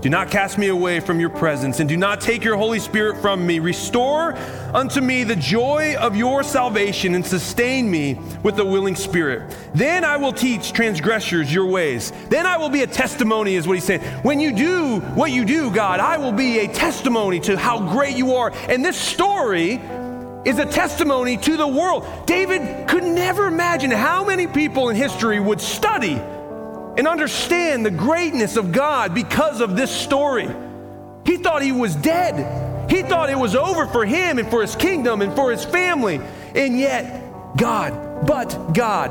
Do 0.02 0.10
not 0.10 0.30
cast 0.30 0.58
me 0.58 0.68
away 0.68 1.00
from 1.00 1.18
your 1.18 1.30
presence, 1.30 1.80
and 1.80 1.88
do 1.88 1.96
not 1.96 2.20
take 2.20 2.44
your 2.44 2.56
Holy 2.56 2.78
Spirit 2.78 3.16
from 3.16 3.46
me. 3.46 3.58
Restore 3.58 4.34
unto 4.74 5.00
me 5.00 5.24
the 5.24 5.34
joy 5.34 5.96
of 5.98 6.14
your 6.14 6.42
salvation, 6.42 7.14
and 7.14 7.26
sustain 7.26 7.90
me 7.90 8.20
with 8.42 8.58
a 8.58 8.64
willing 8.64 8.94
spirit. 8.94 9.56
Then 9.74 10.04
I 10.04 10.16
will 10.18 10.32
teach 10.32 10.72
transgressors 10.72 11.52
your 11.52 11.66
ways. 11.66 12.12
Then 12.28 12.46
I 12.46 12.58
will 12.58 12.68
be 12.68 12.82
a 12.82 12.86
testimony, 12.86 13.54
is 13.54 13.66
what 13.66 13.74
he's 13.74 13.84
saying. 13.84 14.02
When 14.22 14.38
you 14.38 14.52
do 14.52 15.00
what 15.14 15.32
you 15.32 15.44
do, 15.44 15.70
God, 15.70 15.98
I 15.98 16.18
will 16.18 16.32
be 16.32 16.60
a 16.60 16.68
testimony 16.68 17.40
to 17.40 17.56
how 17.56 17.90
great 17.92 18.16
you 18.16 18.34
are. 18.34 18.52
And 18.68 18.84
this 18.84 18.98
story 18.98 19.80
is 20.44 20.58
a 20.58 20.66
testimony 20.66 21.36
to 21.38 21.56
the 21.56 21.66
world. 21.66 22.06
David 22.26 22.86
could 22.86 23.02
never 23.02 23.48
imagine 23.48 23.90
how 23.90 24.24
many 24.24 24.46
people 24.46 24.90
in 24.90 24.94
history 24.94 25.40
would 25.40 25.60
study 25.60 26.20
and 26.96 27.06
understand 27.06 27.84
the 27.84 27.90
greatness 27.90 28.56
of 28.56 28.72
God 28.72 29.14
because 29.14 29.60
of 29.60 29.76
this 29.76 29.90
story. 29.90 30.48
He 31.24 31.36
thought 31.36 31.62
he 31.62 31.72
was 31.72 31.94
dead. 31.94 32.90
He 32.90 33.02
thought 33.02 33.30
it 33.30 33.38
was 33.38 33.54
over 33.54 33.86
for 33.86 34.06
him 34.06 34.38
and 34.38 34.48
for 34.48 34.62
his 34.62 34.76
kingdom 34.76 35.20
and 35.20 35.34
for 35.34 35.50
his 35.50 35.64
family. 35.64 36.20
And 36.54 36.78
yet, 36.78 37.56
God, 37.56 38.26
but 38.26 38.72
God. 38.72 39.10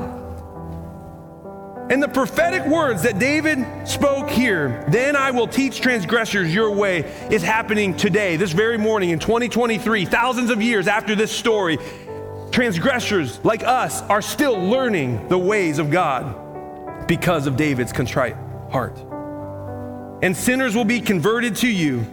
And 1.91 2.01
the 2.01 2.07
prophetic 2.07 2.65
words 2.65 3.03
that 3.03 3.19
David 3.19 3.87
spoke 3.87 4.29
here, 4.29 4.85
then 4.89 5.15
I 5.15 5.29
will 5.29 5.47
teach 5.47 5.81
transgressors 5.81 6.51
your 6.51 6.71
way, 6.71 7.01
is 7.29 7.43
happening 7.43 7.95
today, 7.95 8.37
this 8.37 8.53
very 8.53 8.79
morning 8.79 9.11
in 9.11 9.19
2023, 9.19 10.05
thousands 10.05 10.49
of 10.49 10.63
years 10.63 10.87
after 10.87 11.13
this 11.13 11.31
story. 11.31 11.77
Transgressors 12.49 13.43
like 13.45 13.63
us 13.63 14.01
are 14.03 14.21
still 14.21 14.57
learning 14.57 15.27
the 15.27 15.37
ways 15.37 15.77
of 15.77 15.91
God 15.91 16.44
because 17.07 17.47
of 17.47 17.57
David's 17.57 17.93
contrite 17.93 18.35
heart. 18.71 18.97
And 20.21 20.35
sinners 20.35 20.75
will 20.75 20.85
be 20.85 21.01
converted 21.01 21.55
to 21.57 21.67
you. 21.67 22.05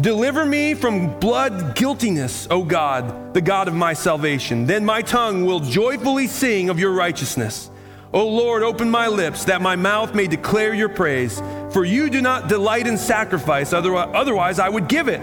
Deliver 0.00 0.44
me 0.44 0.74
from 0.74 1.18
blood 1.20 1.76
guiltiness, 1.76 2.48
O 2.50 2.64
God, 2.64 3.32
the 3.32 3.40
God 3.40 3.68
of 3.68 3.74
my 3.74 3.92
salvation. 3.92 4.66
Then 4.66 4.84
my 4.84 5.02
tongue 5.02 5.44
will 5.44 5.60
joyfully 5.60 6.26
sing 6.26 6.68
of 6.68 6.80
your 6.80 6.92
righteousness. 6.92 7.70
O 8.12 8.28
Lord, 8.28 8.62
open 8.62 8.90
my 8.90 9.06
lips 9.08 9.44
that 9.46 9.62
my 9.62 9.76
mouth 9.76 10.14
may 10.14 10.26
declare 10.26 10.74
your 10.74 10.88
praise. 10.88 11.40
For 11.72 11.84
you 11.84 12.10
do 12.10 12.20
not 12.20 12.48
delight 12.48 12.86
in 12.86 12.98
sacrifice, 12.98 13.72
otherwise 13.72 14.58
I 14.58 14.68
would 14.68 14.88
give 14.88 15.08
it. 15.08 15.22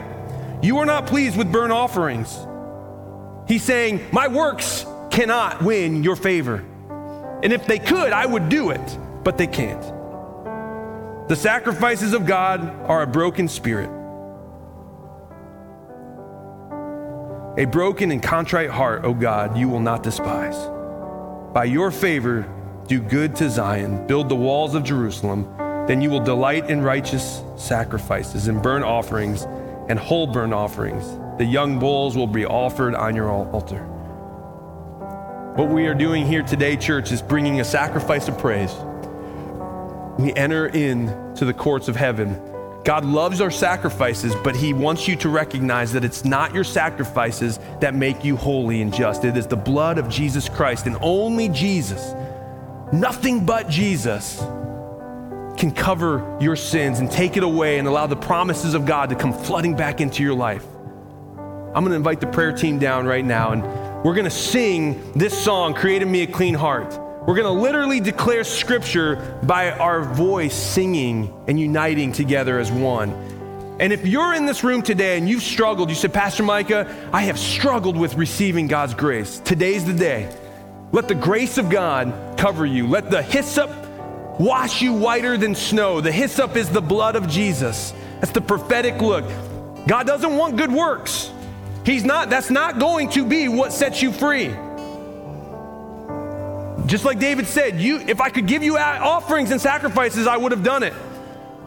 You 0.62 0.78
are 0.80 0.86
not 0.86 1.08
pleased 1.08 1.38
with 1.38 1.52
burnt 1.52 1.72
offerings. 1.72 2.38
He's 3.48 3.64
saying, 3.64 4.02
My 4.12 4.28
works 4.28 4.86
cannot 5.10 5.62
win 5.62 6.04
your 6.04 6.16
favor. 6.16 6.66
And 7.44 7.52
if 7.52 7.66
they 7.66 7.80
could, 7.80 8.14
I 8.14 8.26
would 8.26 8.50
do 8.50 8.70
it 8.72 8.98
but 9.24 9.38
they 9.38 9.48
can't. 9.48 9.82
The 11.28 11.36
sacrifices 11.36 12.14
of 12.14 12.26
God 12.26 12.62
are 12.88 13.02
a 13.04 13.08
broken 13.08 13.48
spirit, 13.48 13.90
a 17.58 17.66
broken 17.66 18.12
and 18.12 18.22
contrite 18.24 18.70
heart, 18.70 19.04
O 19.06 19.14
God, 19.14 19.58
you 19.58 19.70
will 19.70 19.80
not 19.80 20.04
despise. 20.04 20.58
by 21.54 21.66
your 21.66 21.92
favor, 21.92 22.48
do 22.88 23.02
good 23.02 23.36
to 23.38 23.50
Zion, 23.50 24.08
build 24.08 24.30
the 24.30 24.36
walls 24.36 24.76
of 24.76 24.84
Jerusalem. 24.84 25.48
Then 25.88 26.02
you 26.02 26.10
will 26.10 26.22
delight 26.24 26.70
in 26.70 26.82
righteous 26.82 27.44
sacrifices 27.58 28.48
and 28.48 28.62
burnt 28.62 28.86
offerings 28.86 29.44
and 29.90 30.00
whole 30.00 30.28
burnt 30.28 30.54
offerings. 30.54 31.18
The 31.38 31.46
young 31.46 31.80
bulls 31.80 32.16
will 32.16 32.28
be 32.28 32.46
offered 32.46 32.96
on 32.96 33.16
your 33.16 33.30
altar. 33.30 33.84
What 35.56 35.70
we 35.70 35.88
are 35.88 35.94
doing 35.94 36.26
here 36.26 36.44
today, 36.44 36.78
church, 36.78 37.12
is 37.12 37.22
bringing 37.22 37.60
a 37.60 37.66
sacrifice 37.66 38.28
of 38.30 38.38
praise. 38.38 38.74
We 40.22 40.32
enter 40.34 40.68
in 40.68 41.08
to 41.36 41.46
the 41.46 41.54
courts 41.54 41.88
of 41.88 41.96
heaven. 41.96 42.40
God 42.84 43.06
loves 43.06 43.42
our 43.42 43.50
sacrifices, 43.50 44.36
but 44.44 44.56
He 44.56 44.72
wants 44.72 45.08
you 45.08 45.16
to 45.16 45.30
recognize 45.30 45.94
that 45.94 46.06
it's 46.06 46.24
not 46.24 46.54
your 46.54 46.64
sacrifices 46.64 47.60
that 47.80 47.96
make 47.96 48.24
you 48.24 48.36
holy 48.36 48.84
and 48.84 48.94
just. 48.94 49.26
It 49.26 49.36
is 49.36 49.48
the 49.48 49.58
blood 49.58 49.98
of 49.98 50.10
Jesus 50.10 50.48
Christ, 50.48 50.86
and 50.86 50.96
only 51.02 51.50
Jesus, 51.50 52.14
nothing 52.94 53.48
but 53.48 53.68
Jesus, 53.68 54.38
can 55.58 55.72
cover 55.72 56.38
your 56.40 56.56
sins 56.56 57.00
and 57.00 57.12
take 57.12 57.36
it 57.36 57.44
away 57.44 57.80
and 57.80 57.88
allow 57.88 58.06
the 58.06 58.16
promises 58.16 58.76
of 58.76 58.86
God 58.86 59.10
to 59.10 59.16
come 59.16 59.34
flooding 59.34 59.76
back 59.76 60.02
into 60.02 60.22
your 60.22 60.36
life. 60.36 60.66
I'm 61.74 61.84
going 61.84 61.90
to 61.90 61.96
invite 61.96 62.20
the 62.20 62.28
prayer 62.28 62.52
team 62.52 62.78
down 62.78 63.08
right 63.08 63.26
now, 63.26 63.54
and 63.54 63.64
we're 64.04 64.14
going 64.14 64.26
to 64.26 64.30
sing 64.30 65.14
this 65.14 65.36
song, 65.36 65.74
Create 65.74 66.04
in 66.04 66.12
Me 66.12 66.22
a 66.22 66.28
Clean 66.28 66.54
Heart. 66.54 67.11
We're 67.22 67.36
going 67.36 67.56
to 67.56 67.62
literally 67.62 68.00
declare 68.00 68.44
scripture 68.44 69.40
by 69.44 69.70
our 69.70 70.02
voice 70.02 70.56
singing 70.56 71.32
and 71.48 71.60
uniting 71.60 72.14
together 72.14 72.58
as 72.58 72.72
one. 72.72 73.12
And 73.80 73.94
if 73.94 74.08
you're 74.08 74.34
in 74.34 74.48
this 74.48 74.64
room 74.64 74.82
today 74.82 75.20
and 75.20 75.30
you've 75.30 75.44
struggled, 75.44 75.90
you 75.90 75.96
said, 75.96 76.14
Pastor 76.14 76.42
Micah, 76.42 76.88
I 77.14 77.22
have 77.24 77.38
struggled 77.38 77.96
with 77.96 78.16
receiving 78.16 78.66
God's 78.68 78.96
grace. 78.96 79.38
Today's 79.38 79.86
the 79.86 79.94
day. 79.94 80.36
Let 80.92 81.08
the 81.08 81.14
grace 81.14 81.60
of 81.60 81.70
God 81.70 82.40
cover 82.40 82.66
you. 82.66 82.88
Let 82.88 83.12
the 83.12 83.22
hyssop 83.22 83.70
wash 84.40 84.82
you 84.82 84.94
whiter 84.94 85.38
than 85.38 85.54
snow. 85.54 86.02
The 86.02 86.12
hyssop 86.12 86.56
is 86.56 86.70
the 86.70 86.82
blood 86.82 87.16
of 87.16 87.28
Jesus. 87.28 87.94
That's 88.20 88.32
the 88.32 88.42
prophetic 88.42 89.00
look. 89.00 89.26
God 89.88 90.08
doesn't 90.08 90.36
want 90.36 90.58
good 90.58 90.72
works. 90.72 91.32
He's 91.86 92.04
not, 92.04 92.32
that's 92.32 92.50
not 92.50 92.80
going 92.80 93.10
to 93.12 93.26
be 93.26 93.48
what 93.48 93.74
sets 93.74 94.02
you 94.02 94.12
free. 94.12 94.52
Just 96.91 97.06
like 97.06 97.19
David 97.19 97.47
said, 97.47 97.80
you, 97.80 97.99
if 97.99 98.19
I 98.19 98.27
could 98.27 98.47
give 98.47 98.63
you 98.63 98.77
offerings 98.77 99.51
and 99.51 99.62
sacrifices, 99.62 100.27
I 100.27 100.36
would 100.36 100.51
have 100.51 100.62
done 100.62 100.84
it. 100.84 100.93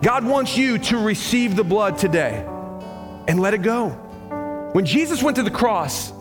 God 0.02 0.22
wants 0.22 0.54
you 0.54 0.76
to 0.76 0.98
receive 0.98 1.56
the 1.56 1.64
blood 1.64 1.96
today 1.96 2.44
and 3.26 3.40
let 3.40 3.54
it 3.54 3.62
go. 3.62 3.88
When 4.74 4.84
Jesus 4.84 5.22
went 5.22 5.36
to 5.36 5.42
the 5.42 5.50
cross, 5.50 6.12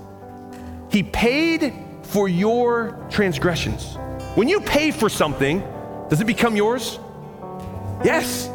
he 0.90 1.04
paid 1.04 1.74
for 2.04 2.30
your 2.30 3.06
transgressions. 3.10 3.98
When 4.36 4.48
you 4.48 4.62
pay 4.62 4.92
for 4.92 5.10
something, 5.10 5.60
does 6.10 6.22
it 6.22 6.26
become 6.26 6.56
yours? 6.56 6.98
Yes. 8.06 8.50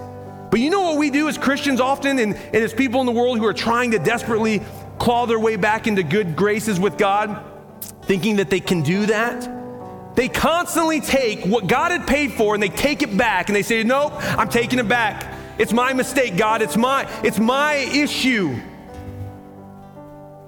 But 0.50 0.61
you 0.61 0.70
know 0.70 0.80
what 0.80 0.96
we 0.96 1.11
do 1.11 1.28
as 1.28 1.37
Christians 1.37 1.78
often 1.78 2.18
and, 2.18 2.34
and 2.34 2.56
as 2.56 2.72
people 2.72 3.00
in 3.00 3.06
the 3.06 3.12
world 3.12 3.37
who 3.37 3.44
are 3.44 3.52
trying 3.52 3.90
to 3.90 3.98
desperately 3.98 4.62
claw 4.98 5.26
their 5.26 5.38
way 5.38 5.56
back 5.56 5.87
into 5.87 6.02
good 6.02 6.37
graces 6.37 6.80
with 6.80 6.96
God, 6.96 7.44
thinking 8.04 8.37
that 8.37 8.48
they 8.48 8.61
can 8.61 8.80
do 8.80 9.04
that? 9.04 9.58
They 10.18 10.28
constantly 10.28 11.00
take 11.00 11.44
what 11.44 11.68
God 11.68 11.92
had 11.92 12.04
paid 12.04 12.33
for 12.33 12.54
and 12.54 12.61
they 12.61 12.70
take 12.70 13.02
it 13.02 13.16
back 13.16 13.48
and 13.48 13.54
they 13.54 13.62
say, 13.62 13.85
Nope, 13.85 14.14
I'm 14.16 14.48
taking 14.48 14.81
it 14.81 14.88
back. 14.88 15.33
It's 15.59 15.72
my 15.72 15.92
mistake, 15.92 16.37
God. 16.37 16.61
It's 16.61 16.76
my, 16.76 17.09
it's 17.22 17.38
my 17.38 17.74
issue. 17.74 18.61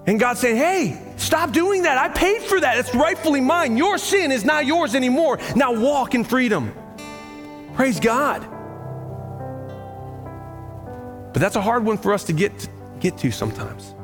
And 0.08 0.18
God 0.18 0.38
saying, 0.38 0.56
Hey, 0.56 1.14
stop 1.16 1.52
doing 1.52 1.82
that. 1.82 1.98
I 1.98 2.08
paid 2.08 2.42
for 2.42 2.58
that. 2.58 2.78
It's 2.78 2.92
rightfully 2.96 3.40
mine. 3.40 3.76
Your 3.76 3.96
sin 3.96 4.32
is 4.32 4.44
not 4.44 4.66
yours 4.66 4.96
anymore. 4.96 5.38
Now 5.54 5.72
walk 5.72 6.16
in 6.16 6.24
freedom. 6.24 6.74
Praise 7.74 8.00
God. 8.00 8.40
But 11.32 11.38
that's 11.38 11.54
a 11.54 11.62
hard 11.62 11.84
one 11.84 11.96
for 11.96 12.12
us 12.12 12.24
to 12.24 12.32
get, 12.32 12.68
get 12.98 13.18
to 13.18 13.30
sometimes. 13.30 13.94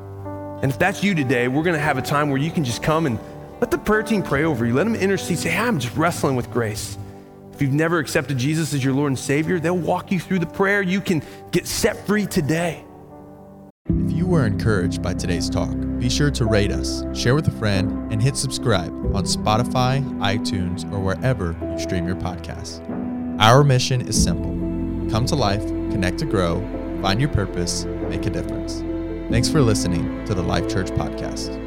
And 0.62 0.70
if 0.70 0.78
that's 0.78 1.02
you 1.02 1.16
today, 1.16 1.48
we're 1.48 1.64
going 1.64 1.74
to 1.74 1.82
have 1.82 1.98
a 1.98 2.02
time 2.02 2.30
where 2.30 2.38
you 2.38 2.52
can 2.52 2.62
just 2.62 2.84
come 2.84 3.06
and 3.06 3.18
let 3.60 3.70
the 3.70 3.78
prayer 3.78 4.02
team 4.02 4.22
pray 4.22 4.44
over 4.44 4.66
you. 4.66 4.74
Let 4.74 4.84
them 4.84 4.94
intercede. 4.94 5.38
Say, 5.38 5.50
hey, 5.50 5.58
I'm 5.58 5.78
just 5.78 5.96
wrestling 5.96 6.36
with 6.36 6.50
grace. 6.50 6.98
If 7.52 7.62
you've 7.62 7.72
never 7.72 7.98
accepted 7.98 8.36
Jesus 8.36 8.74
as 8.74 8.84
your 8.84 8.92
Lord 8.92 9.12
and 9.12 9.18
Savior, 9.18 9.58
they'll 9.58 9.78
walk 9.78 10.12
you 10.12 10.20
through 10.20 10.40
the 10.40 10.46
prayer. 10.46 10.82
You 10.82 11.00
can 11.00 11.22
get 11.52 11.66
set 11.66 12.06
free 12.06 12.26
today. 12.26 12.84
If 13.88 14.12
you 14.12 14.26
were 14.26 14.44
encouraged 14.44 15.00
by 15.00 15.14
today's 15.14 15.48
talk, 15.48 15.74
be 15.98 16.10
sure 16.10 16.30
to 16.32 16.44
rate 16.44 16.70
us, 16.70 17.02
share 17.14 17.34
with 17.34 17.48
a 17.48 17.52
friend, 17.52 18.12
and 18.12 18.20
hit 18.20 18.36
subscribe 18.36 18.92
on 19.16 19.24
Spotify, 19.24 20.02
iTunes, 20.18 20.90
or 20.92 20.98
wherever 20.98 21.56
you 21.70 21.78
stream 21.78 22.06
your 22.06 22.16
podcasts. 22.16 22.84
Our 23.40 23.64
mission 23.64 24.00
is 24.02 24.22
simple 24.22 24.54
come 25.10 25.24
to 25.26 25.36
life, 25.36 25.64
connect 25.66 26.18
to 26.18 26.26
grow, 26.26 26.60
find 27.00 27.20
your 27.20 27.30
purpose, 27.30 27.84
make 27.84 28.26
a 28.26 28.30
difference. 28.30 28.80
Thanks 29.30 29.48
for 29.48 29.62
listening 29.62 30.24
to 30.26 30.34
the 30.34 30.42
Life 30.42 30.68
Church 30.68 30.88
Podcast. 30.88 31.65